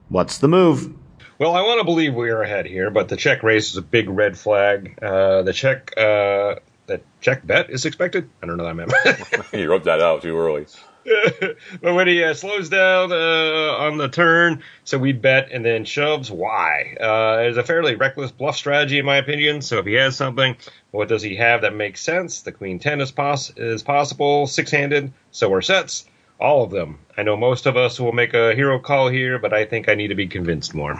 [0.08, 0.94] What's the move?
[1.38, 3.82] Well, I want to believe we are ahead here, but the check raise is a
[3.82, 4.98] big red flag.
[5.00, 8.28] Uh, the check, uh, the check bet is expected.
[8.42, 9.52] I don't know that meant.
[9.52, 10.66] you wrote that out too early.
[11.80, 15.84] but when he uh, slows down uh, on the turn, so we bet and then
[15.84, 16.28] shoves.
[16.28, 16.96] Why?
[17.00, 19.62] Uh, it's a fairly reckless bluff strategy, in my opinion.
[19.62, 20.56] So if he has something,
[20.90, 22.42] what does he have that makes sense?
[22.42, 25.12] The queen ten is, pos- is possible, six handed.
[25.30, 26.04] So are sets
[26.38, 26.98] all of them.
[27.16, 29.94] I know most of us will make a hero call here, but I think I
[29.94, 30.96] need to be convinced more.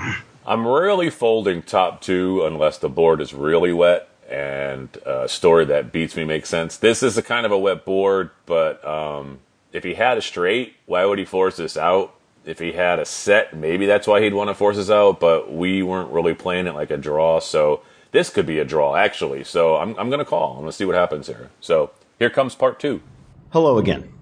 [0.46, 5.92] I'm rarely folding top two unless the board is really wet and a story that
[5.92, 6.76] beats me makes sense.
[6.76, 9.38] This is a kind of a wet board, but um,
[9.72, 12.14] if he had a straight, why would he force this out?
[12.44, 15.52] If he had a set, maybe that's why he'd want to force us out, but
[15.52, 19.44] we weren't really playing it like a draw, so this could be a draw, actually.
[19.44, 20.52] So I'm, I'm going to call.
[20.52, 21.50] I'm going to see what happens here.
[21.60, 23.02] So here comes part two.
[23.50, 24.12] Hello again.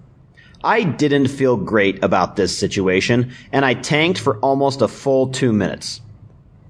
[0.63, 5.53] I didn't feel great about this situation, and I tanked for almost a full two
[5.53, 6.01] minutes.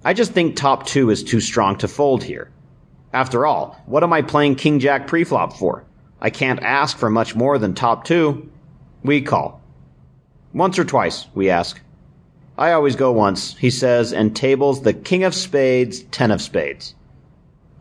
[0.04, 2.50] I just think top two is too strong to fold here.
[3.14, 5.86] After all, what am I playing King Jack preflop for?
[6.20, 8.50] I can't ask for much more than top two.
[9.04, 9.62] We call.
[10.54, 11.80] Once or twice, we ask.
[12.58, 16.96] I always go once, he says, and tables the king of spades, ten of spades.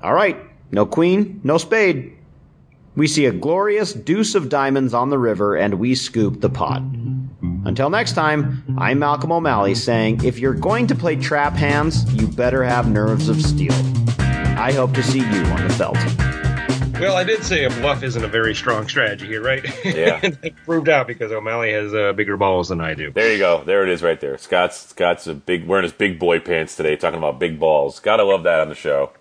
[0.02, 0.36] All right,
[0.70, 2.15] no queen, no spade.
[2.96, 6.80] We see a glorious deuce of diamonds on the river and we scoop the pot.
[7.66, 12.26] Until next time, I'm Malcolm O'Malley saying if you're going to play trap hands, you
[12.26, 13.74] better have nerves of steel.
[14.18, 15.98] I hope to see you on the belt.
[16.98, 19.62] Well, I did say a bluff isn't a very strong strategy here, right?
[19.84, 20.18] Yeah.
[20.22, 23.10] it proved out because O'Malley has uh, bigger balls than I do.
[23.10, 23.62] There you go.
[23.62, 24.38] There it is, right there.
[24.38, 28.00] Scott's Scott's a big wearing his big boy pants today, talking about big balls.
[28.00, 29.12] Gotta love that on the show.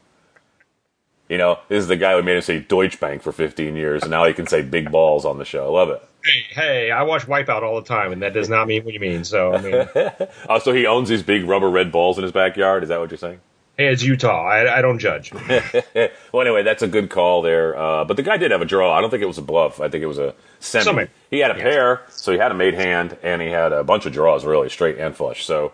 [1.30, 4.04] You know, this is the guy who made him say Deutsche Bank for 15 years,
[4.04, 5.66] and now he can say big balls on the show.
[5.66, 6.04] I love it.
[6.24, 9.00] Hey, hey, I watch Wipeout all the time, and that does not mean what you
[9.00, 9.24] mean.
[9.24, 9.88] So, I mean,
[10.50, 12.84] Oh, so he owns these big rubber red balls in his backyard.
[12.84, 13.40] Is that what you're saying?
[13.78, 14.46] hey, it's Utah.
[14.48, 15.34] I, I don't judge.
[15.34, 17.78] well, anyway, that's a good call there.
[17.78, 18.94] Uh, but the guy did have a draw.
[18.98, 19.82] I don't think it was a bluff.
[19.82, 21.08] I think it was a semi.
[21.30, 21.64] He had a Yeah.
[21.64, 24.70] pair, so he had a made hand, and he had a bunch of draws, really
[24.70, 25.44] straight and flush.
[25.46, 25.74] So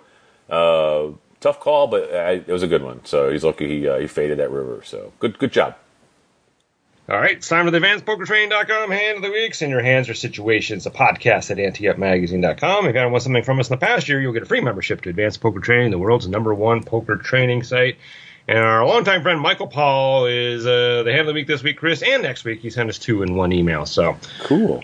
[0.49, 1.09] uh,
[1.41, 3.03] tough call, but I, it was a good one.
[3.03, 4.81] So he's lucky he uh, he faded that river.
[4.85, 5.75] So good good job.
[7.09, 9.53] All right, it's time for the advancedpokertraining.com hand of the week.
[9.53, 12.85] Send your hands or situations, a podcast at anteupmagazine.com.
[12.85, 15.01] If you want something from us in the past year, you'll get a free membership
[15.01, 17.97] to Advanced Poker Training, the world's number one poker training site.
[18.47, 21.77] And our longtime friend Michael Paul is uh, the hand of the week this week,
[21.77, 22.61] Chris, and next week.
[22.61, 23.85] He sent us two in one email.
[23.85, 24.83] So Cool.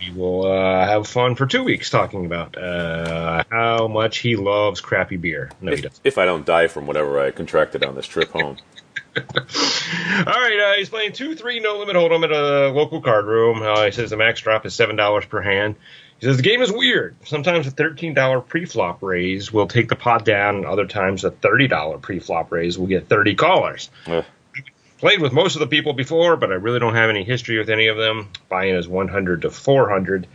[0.00, 4.80] We will uh, have fun for two weeks talking about uh, how much he loves
[4.80, 5.50] crappy beer.
[5.60, 6.00] No, he If, doesn't.
[6.04, 8.56] if I don't die from whatever I contracted on this trip home.
[9.16, 9.22] All
[10.24, 13.62] right, uh, he's playing two three no limit hold'em at a local card room.
[13.62, 15.76] Uh, he says the max drop is seven dollars per hand.
[16.18, 17.16] He says the game is weird.
[17.26, 21.30] Sometimes a thirteen dollar pre-flop raise will take the pot down, and other times a
[21.30, 23.90] thirty dollar pre-flop raise will get thirty callers.
[24.06, 24.24] Ugh.
[25.02, 27.68] Played with most of the people before, but I really don't have any history with
[27.68, 28.28] any of them.
[28.48, 30.28] Buy-in is one hundred to four hundred.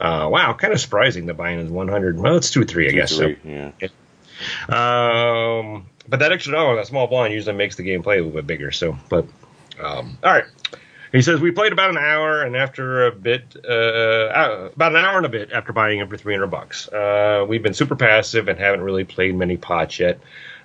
[0.00, 1.26] Uh, wow, kind of surprising.
[1.26, 2.20] The buy-in is one hundred.
[2.20, 3.10] Well, it's two three, I guess.
[3.10, 3.34] so.
[3.42, 3.72] Yeah.
[4.68, 8.32] Um, but that extra dollar, that small blind, usually makes the game play a little
[8.32, 8.70] bit bigger.
[8.70, 9.26] So, but
[9.82, 10.44] um, all right.
[11.10, 15.04] He says we played about an hour, and after a bit, uh, uh, about an
[15.04, 16.86] hour and a bit after buying him for three hundred bucks.
[16.86, 20.20] Uh, we've been super passive and haven't really played many pots yet.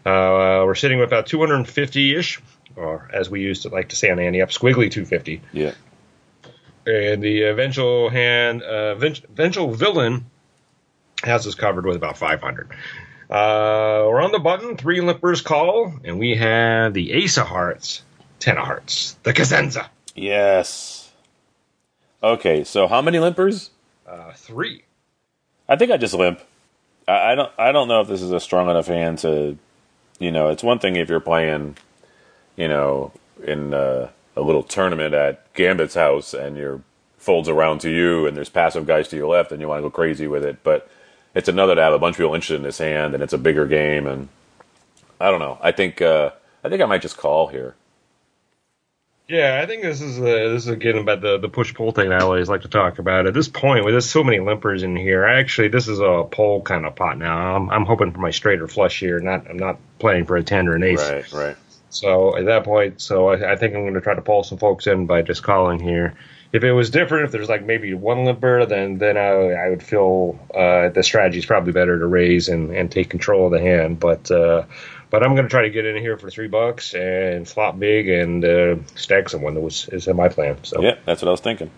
[0.06, 2.40] Uh, we're sitting with about two hundred and fifty ish,
[2.78, 5.42] or as we used to like to say on Ante Up, squiggly two fifty.
[5.52, 5.74] Yeah.
[6.86, 10.26] And the eventual hand, uh, eventual villain
[11.24, 12.70] has us covered with about 500.
[13.30, 18.04] Uh, we're on the button, three limpers call, and we have the ace of hearts,
[18.40, 21.12] ten of hearts, the Cosenza, Yes.
[22.24, 23.70] Okay, so how many limpers?
[24.08, 24.84] uh, three.
[25.68, 26.40] I think I just limp.
[27.06, 27.52] I, I don't.
[27.58, 29.58] I don't know if this is a strong enough hand to,
[30.20, 30.48] you know.
[30.50, 31.76] It's one thing if you're playing,
[32.58, 36.82] you know, in uh, a little tournament at Gambit's house and your
[37.18, 39.84] folds around to you and there's passive guys to your left and you want to
[39.84, 40.58] go crazy with it.
[40.64, 40.90] But
[41.34, 43.38] it's another to have a bunch of people interested in this hand and it's a
[43.38, 44.28] bigger game and
[45.22, 45.58] I don't know.
[45.62, 46.02] I think.
[46.02, 46.32] Uh,
[46.64, 47.76] I think I might just call here.
[49.30, 52.14] Yeah, I think this is uh, this is again about the the push pull thing
[52.14, 53.28] I always like to talk about.
[53.28, 56.26] At this point, with there's so many limpers in here, I actually this is a
[56.30, 57.56] pull kind of pot now.
[57.56, 59.20] I'm I'm hoping for my straight or flush here.
[59.20, 61.10] Not I'm not playing for a ten or an ace.
[61.10, 61.32] Right.
[61.34, 61.56] Right.
[61.90, 64.58] So at that point, so I, I think I'm going to try to pull some
[64.58, 66.16] folks in by just calling here.
[66.54, 69.84] If it was different, if there's like maybe one limper, then then I, I would
[69.84, 73.60] feel uh, the strategy is probably better to raise and, and take control of the
[73.60, 74.00] hand.
[74.00, 74.64] But uh,
[75.10, 78.10] but I'm going to try to get in here for three bucks and flop big
[78.10, 79.56] and uh, stack someone.
[79.56, 80.64] That was is my plan.
[80.64, 81.70] So Yeah, that's what I was thinking.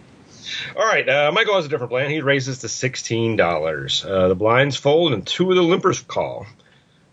[0.75, 2.09] all right, uh, Michael has a different plan.
[2.09, 4.05] He raises to sixteen dollars.
[4.05, 6.45] Uh, the blinds fold and two of the limpers call.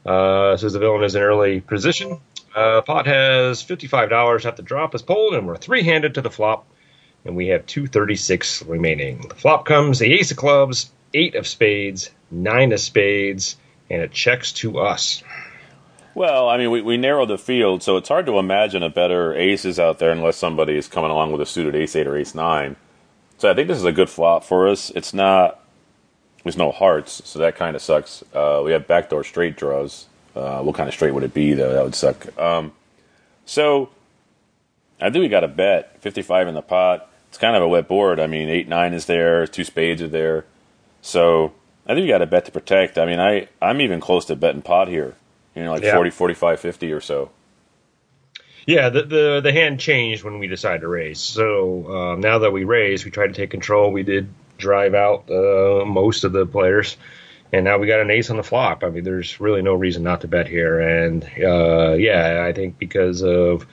[0.04, 2.20] Uh, says the villain is in early position.
[2.56, 6.30] Uh, pot has fifty-five dollars at the drop is pulled, and we're three-handed to the
[6.30, 6.66] flop,
[7.26, 9.28] and we have two thirty-six remaining.
[9.28, 13.56] The flop comes the ace of clubs, eight of spades, nine of spades,
[13.90, 15.22] and it checks to us.
[16.14, 19.34] Well, I mean, we, we narrowed the field, so it's hard to imagine a better
[19.34, 22.34] aces out there unless somebody is coming along with a suited ace eight or ace
[22.34, 22.76] nine.
[23.36, 24.88] So I think this is a good flop for us.
[24.96, 25.62] It's not.
[26.42, 28.24] There's no hearts, so that kind of sucks.
[28.32, 30.06] Uh, we have backdoor straight draws.
[30.36, 31.72] Uh, what kind of straight would it be, though?
[31.72, 32.38] That would suck.
[32.38, 32.72] Um,
[33.46, 33.88] so
[35.00, 36.00] I think we got a bet.
[36.02, 37.10] 55 in the pot.
[37.28, 38.20] It's kind of a wet board.
[38.20, 40.44] I mean, 8 9 is there, two spades are there.
[41.02, 41.52] So
[41.86, 42.98] I think we got a bet to protect.
[42.98, 45.14] I mean, I, I'm even close to betting pot here.
[45.54, 45.94] You know, like Yeah.
[45.94, 47.30] forty, forty-five, fifty 40, 45, 50 or so.
[48.66, 51.20] Yeah, the, the the hand changed when we decided to raise.
[51.20, 53.92] So um, now that we raised, we tried to take control.
[53.92, 56.96] We did drive out uh, most of the players,
[57.52, 58.82] and now we got an ace on the flop.
[58.84, 60.80] I mean, there's really no reason not to bet here.
[60.80, 63.66] And uh, yeah, I think because of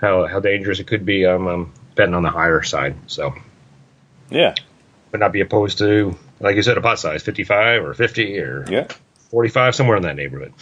[0.00, 2.96] how how dangerous it could be, I'm, I'm betting on the higher side.
[3.06, 3.34] So
[4.30, 4.54] Yeah.
[5.12, 8.64] would not be opposed to, like you said, a pot size, 55 or 50 or
[8.68, 8.86] Yeah.
[9.30, 10.52] 45, somewhere in that neighborhood.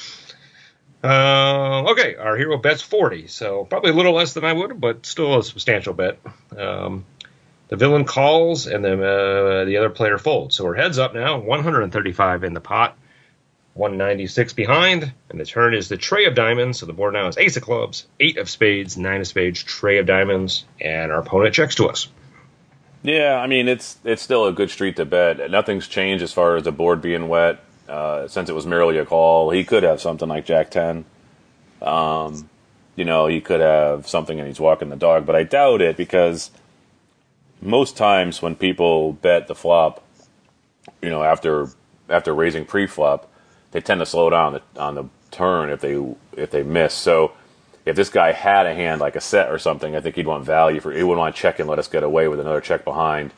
[1.02, 5.06] Uh, okay, our hero bet's 40, so probably a little less than I would, but
[5.06, 6.18] still a substantial bet.
[6.56, 7.04] Um,
[7.68, 10.56] the villain calls, and then uh, the other player folds.
[10.56, 12.96] So we're heads up now, 135 in the pot,
[13.74, 16.80] 196 behind, and the turn is the tray of diamonds.
[16.80, 19.98] So the board now is ace of clubs, eight of spades, nine of spades, tray
[19.98, 22.08] of diamonds, and our opponent checks to us.
[23.02, 25.50] Yeah, I mean it's it's still a good street to bet.
[25.50, 27.60] Nothing's changed as far as the board being wet.
[27.88, 31.04] Uh, since it was merely a call, he could have something like Jack ten.
[31.80, 32.50] Um,
[32.96, 35.96] you know, he could have something and he's walking the dog, but I doubt it
[35.96, 36.50] because
[37.60, 40.04] most times when people bet the flop,
[41.02, 41.68] you know, after
[42.08, 43.30] after raising pre-flop,
[43.72, 46.02] they tend to slow down on the turn if they
[46.36, 46.94] if they miss.
[46.94, 47.32] So
[47.84, 50.44] if this guy had a hand like a set or something, I think he'd want
[50.44, 50.92] value for.
[50.92, 53.32] He wouldn't want to check and let us get away with another check behind.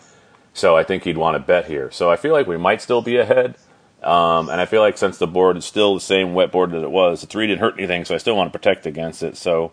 [0.52, 1.90] So I think he'd want to bet here.
[1.90, 3.56] So I feel like we might still be ahead.
[4.02, 6.82] Um, and I feel like since the board is still the same wet board that
[6.82, 9.36] it was, the three didn't hurt anything, so I still want to protect against it.
[9.36, 9.72] So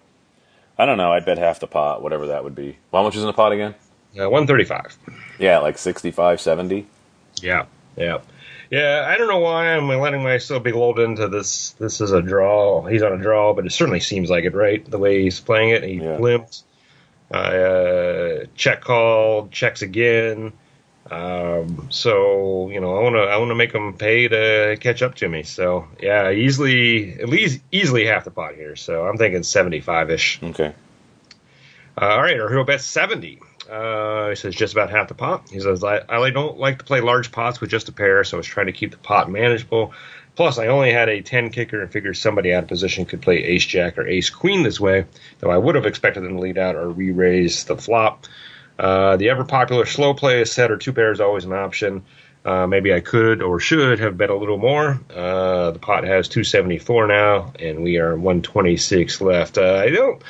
[0.78, 1.14] I don't know.
[1.14, 2.78] I'd bet half the pot, whatever that would be.
[2.92, 3.74] How much is in the pot again?
[4.20, 4.98] Uh, 135.
[5.40, 6.88] Yeah, like 65, 70.
[7.42, 8.20] Yeah, yeah.
[8.70, 11.72] Yeah, I don't know why I'm letting myself be lulled into this.
[11.80, 12.86] This is a draw.
[12.86, 14.84] He's on a draw, but it certainly seems like it, right?
[14.90, 16.18] The way he's playing it, he Yeah.
[16.18, 16.64] limped.
[17.32, 20.54] Uh, check call, checks again.
[21.10, 25.02] Um, so you know, I want to I want to make him pay to catch
[25.02, 25.44] up to me.
[25.44, 28.76] So yeah, easily at least easily half the pot here.
[28.76, 30.40] So I'm thinking 75 ish.
[30.44, 30.74] Okay.
[32.00, 33.40] Uh, all right, our hero bet 70.
[33.70, 35.50] Uh, he says just about half the pot.
[35.50, 38.38] He says, I, I don't like to play large pots with just a pair, so
[38.38, 39.94] I was trying to keep the pot manageable.
[40.36, 43.38] Plus, I only had a 10 kicker and figured somebody out of position could play
[43.38, 45.06] ace jack or ace queen this way,
[45.40, 48.28] though I would have expected them to lead out or re raise the flop.
[48.78, 52.04] Uh, the ever popular slow play is set or two pairs always an option.
[52.46, 55.02] Uh, maybe I could or should have bet a little more.
[55.14, 59.58] Uh, the pot has 274 now, and we are 126 left.
[59.58, 60.22] Uh, I don't.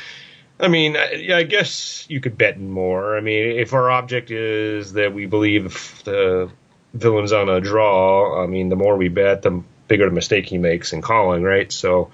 [0.59, 3.15] I mean, I- I guess you could bet more.
[3.17, 6.49] I mean, if our object is that we believe the
[6.93, 10.57] villain's on a draw, I mean, the more we bet, the bigger the mistake he
[10.57, 11.71] makes in calling, right?
[11.71, 12.09] So,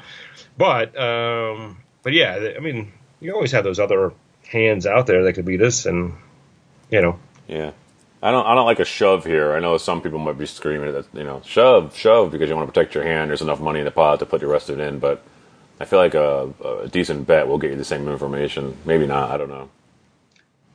[0.57, 4.11] but, um, but yeah, I mean, you always have those other
[4.47, 6.13] hands out there that could beat us, and
[6.91, 7.71] you know, Yeah.
[8.21, 8.45] I don't.
[8.45, 9.51] I don't like a shove here.
[9.53, 12.65] I know some people might be screaming that you know shove, shove because you want
[12.67, 13.29] to protect your hand.
[13.29, 15.21] There's enough money in the pot to put the rest of it in, but
[15.83, 16.49] I feel like a,
[16.83, 18.77] a decent bet will get you the same information.
[18.85, 19.29] Maybe not.
[19.31, 19.69] I don't know.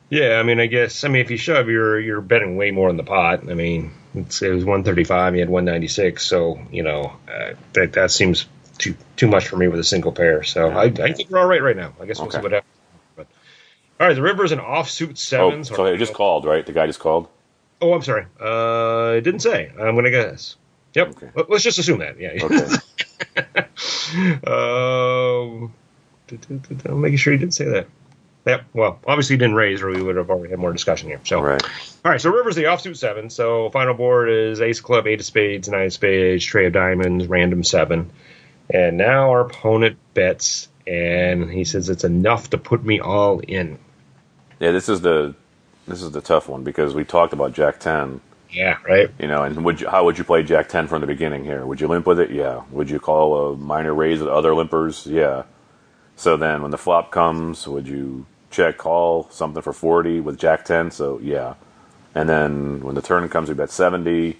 [0.09, 0.39] yeah.
[0.39, 2.97] I mean, I guess, I mean, if you shove, you're you're betting way more in
[2.97, 3.49] the pot.
[3.49, 8.11] I mean, it's, it was 135, you had 196, so you know uh, that that
[8.11, 8.45] seems
[8.77, 10.43] too too much for me with a single pair.
[10.43, 11.93] So I, I think we're all right right now.
[11.99, 12.71] I guess we'll see what happens.
[13.15, 13.27] But
[13.99, 15.69] all right, the river's an offsuit Oh, sevens.
[15.69, 16.65] so it just called, right?
[16.65, 17.27] The guy just called.
[17.81, 18.25] Oh, I'm sorry.
[18.39, 19.71] Uh, it didn't say.
[19.79, 20.55] I'm gonna guess.
[20.93, 21.07] Yep.
[21.09, 21.29] Okay.
[21.35, 22.19] Let- Let's just assume that.
[22.19, 22.37] Yeah.
[22.43, 23.65] Okay.
[24.15, 25.73] um,
[26.85, 27.87] I'm making sure he didn't say that.
[28.45, 28.65] Yep.
[28.73, 31.19] Well, obviously he didn't raise, or we would have already had more discussion here.
[31.23, 31.61] So, right.
[32.05, 32.21] all right.
[32.21, 33.29] So River's the offsuit seven.
[33.29, 36.73] So final board is Ace of Club, Eight of Spades, Nine of Spades, Trey of
[36.73, 38.11] Diamonds, Random seven,
[38.69, 43.77] and now our opponent bets, and he says it's enough to put me all in.
[44.59, 44.71] Yeah.
[44.71, 45.35] This is the
[45.87, 48.21] this is the tough one because we talked about Jack ten.
[48.51, 48.77] Yeah.
[48.83, 49.09] Right.
[49.19, 51.65] You know, and would you, how would you play Jack ten from the beginning here?
[51.65, 52.31] Would you limp with it?
[52.31, 52.63] Yeah.
[52.71, 55.05] Would you call a minor raise with other limpers?
[55.05, 55.43] Yeah.
[56.15, 60.65] So then, when the flop comes, would you check call something for forty with Jack
[60.65, 60.91] ten?
[60.91, 61.55] So yeah.
[62.15, 64.37] And then when the turn comes, we bet seventy.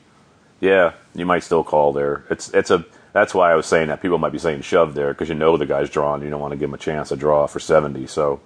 [0.59, 2.25] Yeah, you might still call there.
[2.29, 5.13] It's it's a that's why I was saying that people might be saying shove there
[5.13, 6.21] because you know the guy's drawn.
[6.21, 8.07] You don't want to give him a chance to draw for seventy.
[8.07, 8.41] So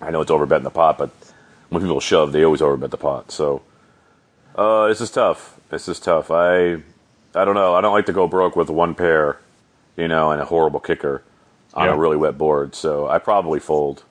[0.00, 1.10] I know it's overbetting the pot, but
[1.70, 3.32] when people shove, they always overbet the pot.
[3.32, 3.62] So
[4.56, 5.58] uh, this is tough.
[5.70, 6.30] This is tough.
[6.30, 6.74] I
[7.34, 7.74] I don't know.
[7.74, 9.38] I don't like to go broke with one pair,
[9.96, 11.22] you know, and a horrible kicker
[11.74, 11.94] on Yeah.
[11.94, 12.74] a really wet board.
[12.74, 14.02] So I probably fold.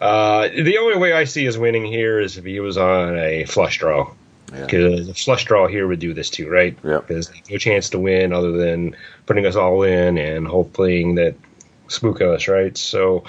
[0.00, 3.44] Uh, the only way I see is winning here is if he was on a
[3.44, 4.10] flush draw.
[4.52, 4.64] Yeah.
[4.64, 6.76] Because a flush draw here would do this too, right?
[6.82, 7.06] Yep.
[7.08, 11.34] Because no chance to win other than putting us all in and hoping that
[11.88, 12.76] spook us, right?
[12.78, 13.24] So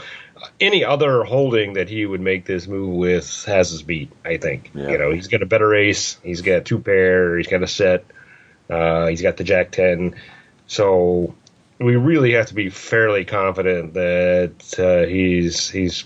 [0.60, 4.72] any other holding that he would make this move with has his beat, I think.
[4.74, 4.90] Yeah.
[4.90, 8.06] You know, he's got a better ace, he's got two pair, he's got a set,
[8.70, 10.16] uh, he's got the jack ten.
[10.68, 11.34] So
[11.80, 16.06] we really have to be fairly confident that uh, he's he's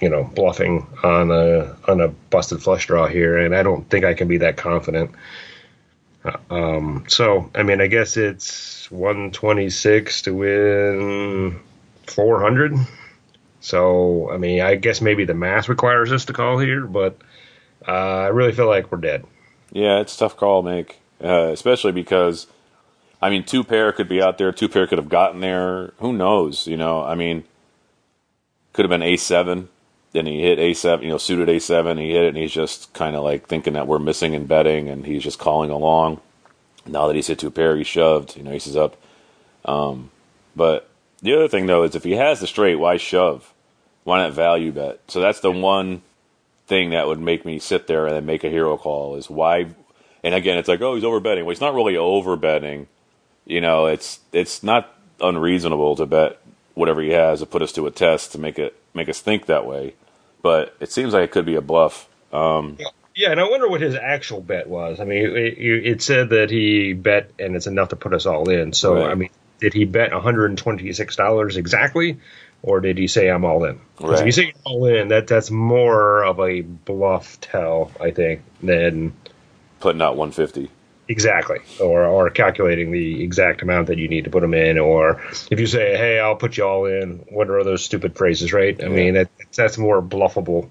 [0.00, 4.04] you know bluffing on a on a busted flush draw here, and I don't think
[4.04, 5.12] I can be that confident.
[6.24, 11.60] Uh, Um, so I mean, I guess it's 126 to win
[12.06, 12.74] 400.
[13.60, 17.18] So I mean, I guess maybe the math requires us to call here, but
[17.86, 19.24] uh, I really feel like we're dead.
[19.72, 22.46] Yeah, it's a tough call make, uh, especially because
[23.22, 24.52] I mean, two pair could be out there.
[24.52, 25.92] Two pair could have gotten there.
[25.98, 26.66] Who knows?
[26.66, 27.44] You know, I mean,
[28.72, 29.68] could have been a seven.
[30.12, 31.04] Then he hit a seven.
[31.04, 31.98] You know, suited a seven.
[31.98, 34.88] He hit it, and he's just kind of like thinking that we're missing in betting,
[34.88, 36.20] and he's just calling along.
[36.86, 38.36] Now that he's hit two pair, he shoved.
[38.36, 38.96] You know, he's up.
[39.66, 40.10] Um,
[40.56, 40.89] but
[41.22, 43.52] the other thing though is if he has the straight, why shove?
[44.04, 45.00] Why not value bet?
[45.08, 46.02] So that's the one
[46.66, 49.66] thing that would make me sit there and then make a hero call is why.
[50.22, 51.44] And again, it's like, oh, he's over betting.
[51.44, 52.86] Well, he's not really over betting.
[53.46, 56.40] You know, it's it's not unreasonable to bet
[56.74, 59.46] whatever he has to put us to a test to make it make us think
[59.46, 59.94] that way.
[60.42, 62.08] But it seems like it could be a bluff.
[62.32, 62.78] Um,
[63.14, 65.00] Yeah, and I wonder what his actual bet was.
[65.00, 68.48] I mean, it, it said that he bet, and it's enough to put us all
[68.48, 68.72] in.
[68.72, 69.10] So, Right.
[69.10, 69.30] I mean,
[69.60, 72.18] did he bet one hundred and twenty-six dollars exactly,
[72.62, 73.80] or did he say I'm all in?
[73.96, 78.40] 'Cause If you say all in, that that's more of a bluff tell, I think,
[78.62, 79.12] than
[79.80, 80.70] putting out 150.
[81.08, 85.20] exactly, or or calculating the exact amount that you need to put them in, or
[85.50, 88.82] if you say, "Hey, I'll put you all in," what are those stupid phrases, right?
[88.82, 90.68] I mean, that that's more bluffable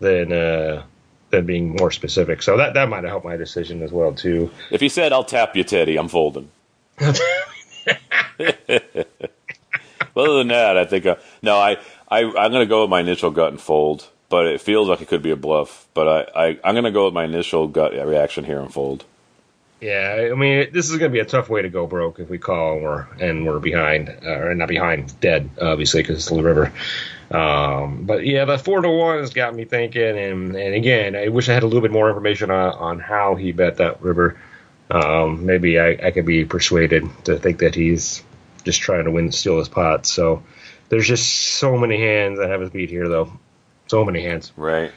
[0.00, 0.82] than uh,
[1.30, 2.42] than being more specific.
[2.42, 4.50] So that that might have helped my decision as well too.
[4.70, 6.50] If he said, "I'll tap you, Teddy," I'm folding.
[10.16, 11.78] Other than that, I think uh, no, I,
[12.08, 14.08] I I'm going to go with my initial gut and fold.
[14.28, 15.88] But it feels like it could be a bluff.
[15.92, 19.04] But I, I I'm going to go with my initial gut reaction here and fold.
[19.80, 22.28] Yeah, I mean, this is going to be a tough way to go broke if
[22.28, 26.28] we call and we're, and we're behind, uh, or not behind, dead, obviously, because it's
[26.28, 26.70] the river.
[27.30, 31.28] Um, but yeah, the four to one has got me thinking, and and again, I
[31.28, 34.36] wish I had a little bit more information on, on how he bet that river.
[34.90, 38.22] Um, maybe I, I could be persuaded to think that he's
[38.64, 40.06] just trying to win, steal his pot.
[40.06, 40.42] So
[40.88, 43.32] there's just so many hands that have us beat here, though.
[43.86, 44.52] So many hands.
[44.56, 44.92] Right.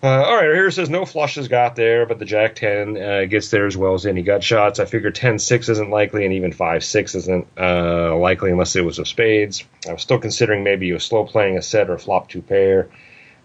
[0.00, 3.24] Uh, all right, here it says no flushes got there, but the Jack 10 uh,
[3.24, 4.78] gets there as well as any gut shots.
[4.78, 8.84] I figure 10 6 isn't likely, and even 5 6 isn't uh, likely unless it
[8.84, 9.64] was of spades.
[9.88, 12.88] I was still considering maybe you was slow playing a set or flop two pair.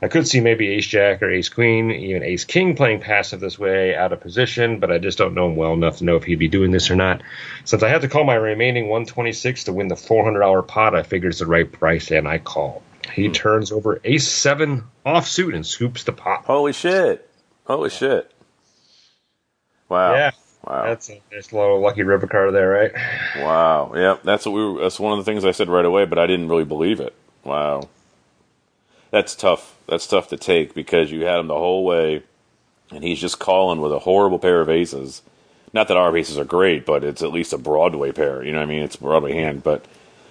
[0.04, 3.58] I could see maybe ace jack or ace queen, even ace king playing passive this
[3.58, 6.26] way out of position, but I just don't know him well enough to know if
[6.26, 7.22] he'd be doing this or not.
[7.64, 11.32] Since I had to call my remaining 126 to win the $400 pot, I figured
[11.32, 12.84] it's the right price, and I call.
[13.14, 13.32] He hmm.
[13.32, 16.44] turns over ace seven offsuit and scoops the pot.
[16.44, 17.30] Holy shit!
[17.64, 18.30] Holy shit!
[19.88, 20.16] Wow.
[20.16, 20.32] Yeah.
[20.68, 20.84] Wow.
[20.86, 22.92] That's a nice little lucky river card there, right?
[23.38, 23.94] Wow.
[23.96, 26.20] Yeah, That's what we were, that's one of the things I said right away, but
[26.20, 27.16] I didn't really believe it.
[27.46, 27.88] Wow.
[29.12, 29.73] That's tough.
[29.88, 32.24] That's tough to take because you had him the whole way,
[32.92, 35.22] and he's just calling with a horrible pair of aces.
[35.74, 38.44] Not that our aces are great, but it's at least a Broadway pair.
[38.44, 38.84] You know what I mean?
[38.84, 39.86] It's a Broadway hand, but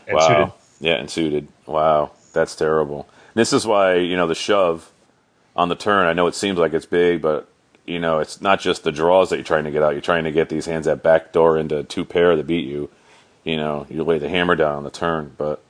[0.06, 0.28] And wow.
[0.28, 0.52] suited.
[0.80, 1.48] Yeah, and suited.
[1.66, 3.08] Wow, that's terrible.
[3.34, 4.90] This is why you know the shove
[5.56, 6.06] on the turn.
[6.06, 7.48] I know it seems like it's big, but
[7.86, 9.92] you know it's not just the draws that you're trying to get out.
[9.92, 12.90] You're trying to get these hands that backdoor into two pair that beat you.
[13.44, 15.62] You know, you lay the hammer down on the turn, but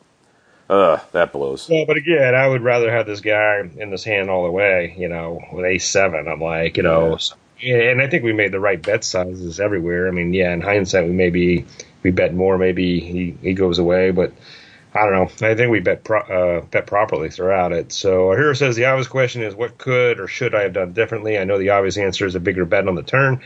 [0.73, 1.69] uh, that blows.
[1.69, 4.95] Yeah, but again, I would rather have this guy in this hand all the way,
[4.97, 6.29] you know, with ace seven.
[6.29, 7.19] I'm like, you know,
[7.61, 7.77] Yeah.
[7.77, 10.09] and I think we made the right bet sizes everywhere.
[10.09, 11.67] I mean, yeah, in hindsight, we maybe
[12.03, 14.33] we bet more, maybe he, he goes away, but
[14.95, 15.49] I don't know.
[15.49, 17.93] I think we bet pro- uh, bet properly throughout it.
[17.93, 21.39] So here says the obvious question is what could or should I have done differently?
[21.39, 23.41] I know the obvious answer is a bigger bet on the turn.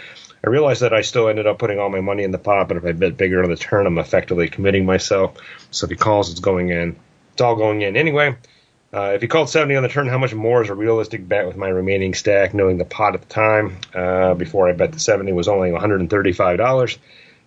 [0.45, 2.77] I realized that I still ended up putting all my money in the pot, but
[2.77, 5.37] if I bet bigger on the turn, I'm effectively committing myself.
[5.71, 6.97] So if he calls, it's going in.
[7.37, 8.35] It's all going in anyway.
[8.95, 11.47] Uh, if he called 70 on the turn, how much more is a realistic bet
[11.47, 14.99] with my remaining stack, knowing the pot at the time uh, before I bet the
[14.99, 16.99] 70 was only $135?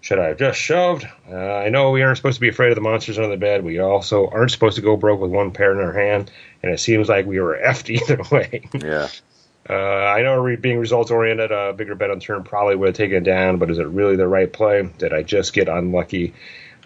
[0.02, 1.08] Should I have just shoved?
[1.28, 3.64] Uh, I know we aren't supposed to be afraid of the monsters under the bed.
[3.66, 6.30] We also aren't supposed to go broke with one pair in our hand,
[6.62, 8.70] and it seems like we were effed either way.
[8.80, 9.08] Yeah.
[9.70, 12.96] Uh, I know re- being results oriented, a bigger bet on turn probably would have
[12.96, 14.90] taken it down, but is it really the right play?
[14.98, 16.34] Did I just get unlucky?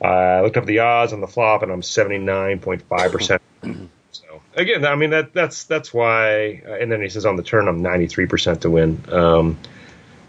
[0.03, 3.39] Uh, I looked up the odds on the flop, and I'm 79.5%.
[4.11, 6.61] so again, I mean that that's that's why.
[6.67, 9.01] Uh, and then he says on the turn, I'm 93% to win.
[9.09, 9.57] Um,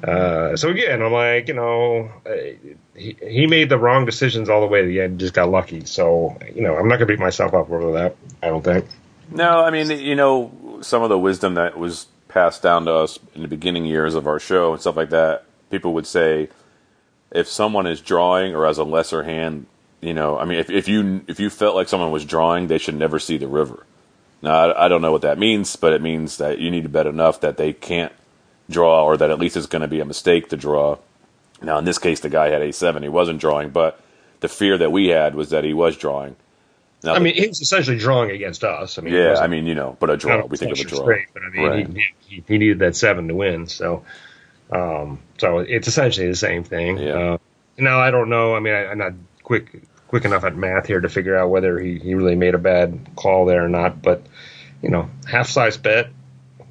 [0.06, 2.30] uh, so again, I'm like, you know, uh,
[2.94, 5.84] he, he made the wrong decisions all the way to the end, just got lucky.
[5.86, 8.16] So you know, I'm not gonna beat myself up over that.
[8.42, 8.84] I don't think.
[9.30, 13.18] No, I mean, you know, some of the wisdom that was passed down to us
[13.34, 16.48] in the beginning years of our show and stuff like that, people would say
[17.34, 19.66] if someone is drawing or has a lesser hand,
[20.00, 22.78] you know, I mean, if, if you if you felt like someone was drawing, they
[22.78, 23.84] should never see the river.
[24.40, 26.88] Now, I, I don't know what that means, but it means that you need to
[26.88, 28.12] bet enough that they can't
[28.70, 30.98] draw, or that at least it's going to be a mistake to draw.
[31.62, 34.00] Now, in this case, the guy had a seven; he wasn't drawing, but
[34.40, 36.36] the fear that we had was that he was drawing.
[37.02, 38.98] Now, I mean, he was essentially drawing against us.
[38.98, 40.44] I mean, yeah, I mean, you know, but a draw.
[40.46, 41.00] We think of a draw.
[41.00, 41.86] straight, but I mean, Right.
[41.88, 43.66] he, he, he needed that seven to win.
[43.66, 44.04] So,
[44.74, 46.98] um, so it's essentially the same thing.
[46.98, 47.12] Yeah.
[47.34, 47.38] Uh,
[47.78, 48.54] Now I don't know.
[48.54, 49.12] I mean, I, I'm not
[49.42, 52.58] quick quick enough at math here to figure out whether he, he really made a
[52.58, 54.02] bad call there or not.
[54.02, 54.22] But
[54.82, 56.08] you know, half size bet,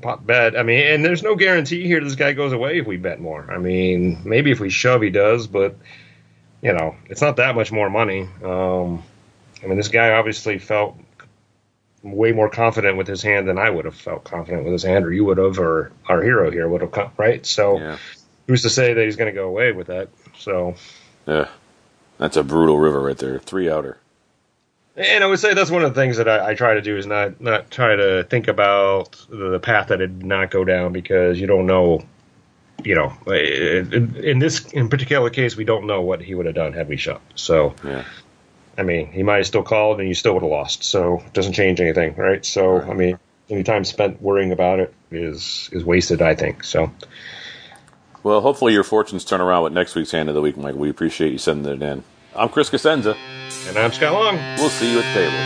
[0.02, 0.58] pot bet.
[0.58, 3.50] I mean, and there's no guarantee here this guy goes away if we bet more.
[3.52, 5.76] I mean, maybe if we shove, he does, but
[6.62, 8.30] you know, it's not that much more money.
[8.44, 9.04] Um,
[9.64, 10.98] I mean, this guy obviously felt
[12.04, 15.06] way more confident with his hand than I would have felt confident with his hand,
[15.06, 17.46] or you would have, or our hero here would have, come, right?
[17.46, 17.98] So, Yeah.
[18.48, 20.10] who's to say that he's going to go away with that?
[20.38, 20.76] So,
[21.26, 21.48] Yeah.
[22.18, 23.40] That's a brutal river right there.
[23.40, 23.98] Three outer.
[24.96, 26.96] and I would say that's one of the things that I, I try to do
[26.98, 30.64] is not not try to think about the, the path that it did not go
[30.64, 32.04] down because you don't know.
[32.86, 36.46] You know, eh, in, in this in particular case, we don't know what he would
[36.46, 37.22] have done had we shot.
[37.36, 38.04] So, Yeah.
[38.78, 40.84] I mean, he might have still called and you still would have lost.
[40.84, 42.44] So it doesn't change anything, right?
[42.46, 43.20] So I mean,
[43.50, 46.64] any time spent worrying about it is is wasted, I think.
[46.64, 46.92] So
[48.24, 50.76] Well, hopefully your fortunes turn around with next week's hand of the week, Mike.
[50.76, 52.04] We appreciate you sending it in.
[52.36, 53.16] I'm Chris Cosenza.
[53.68, 54.38] and I'm Scott Long.
[54.58, 55.38] We'll see you at the table.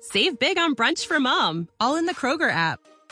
[0.00, 2.80] Save big on brunch for mom, all in the Kroger app.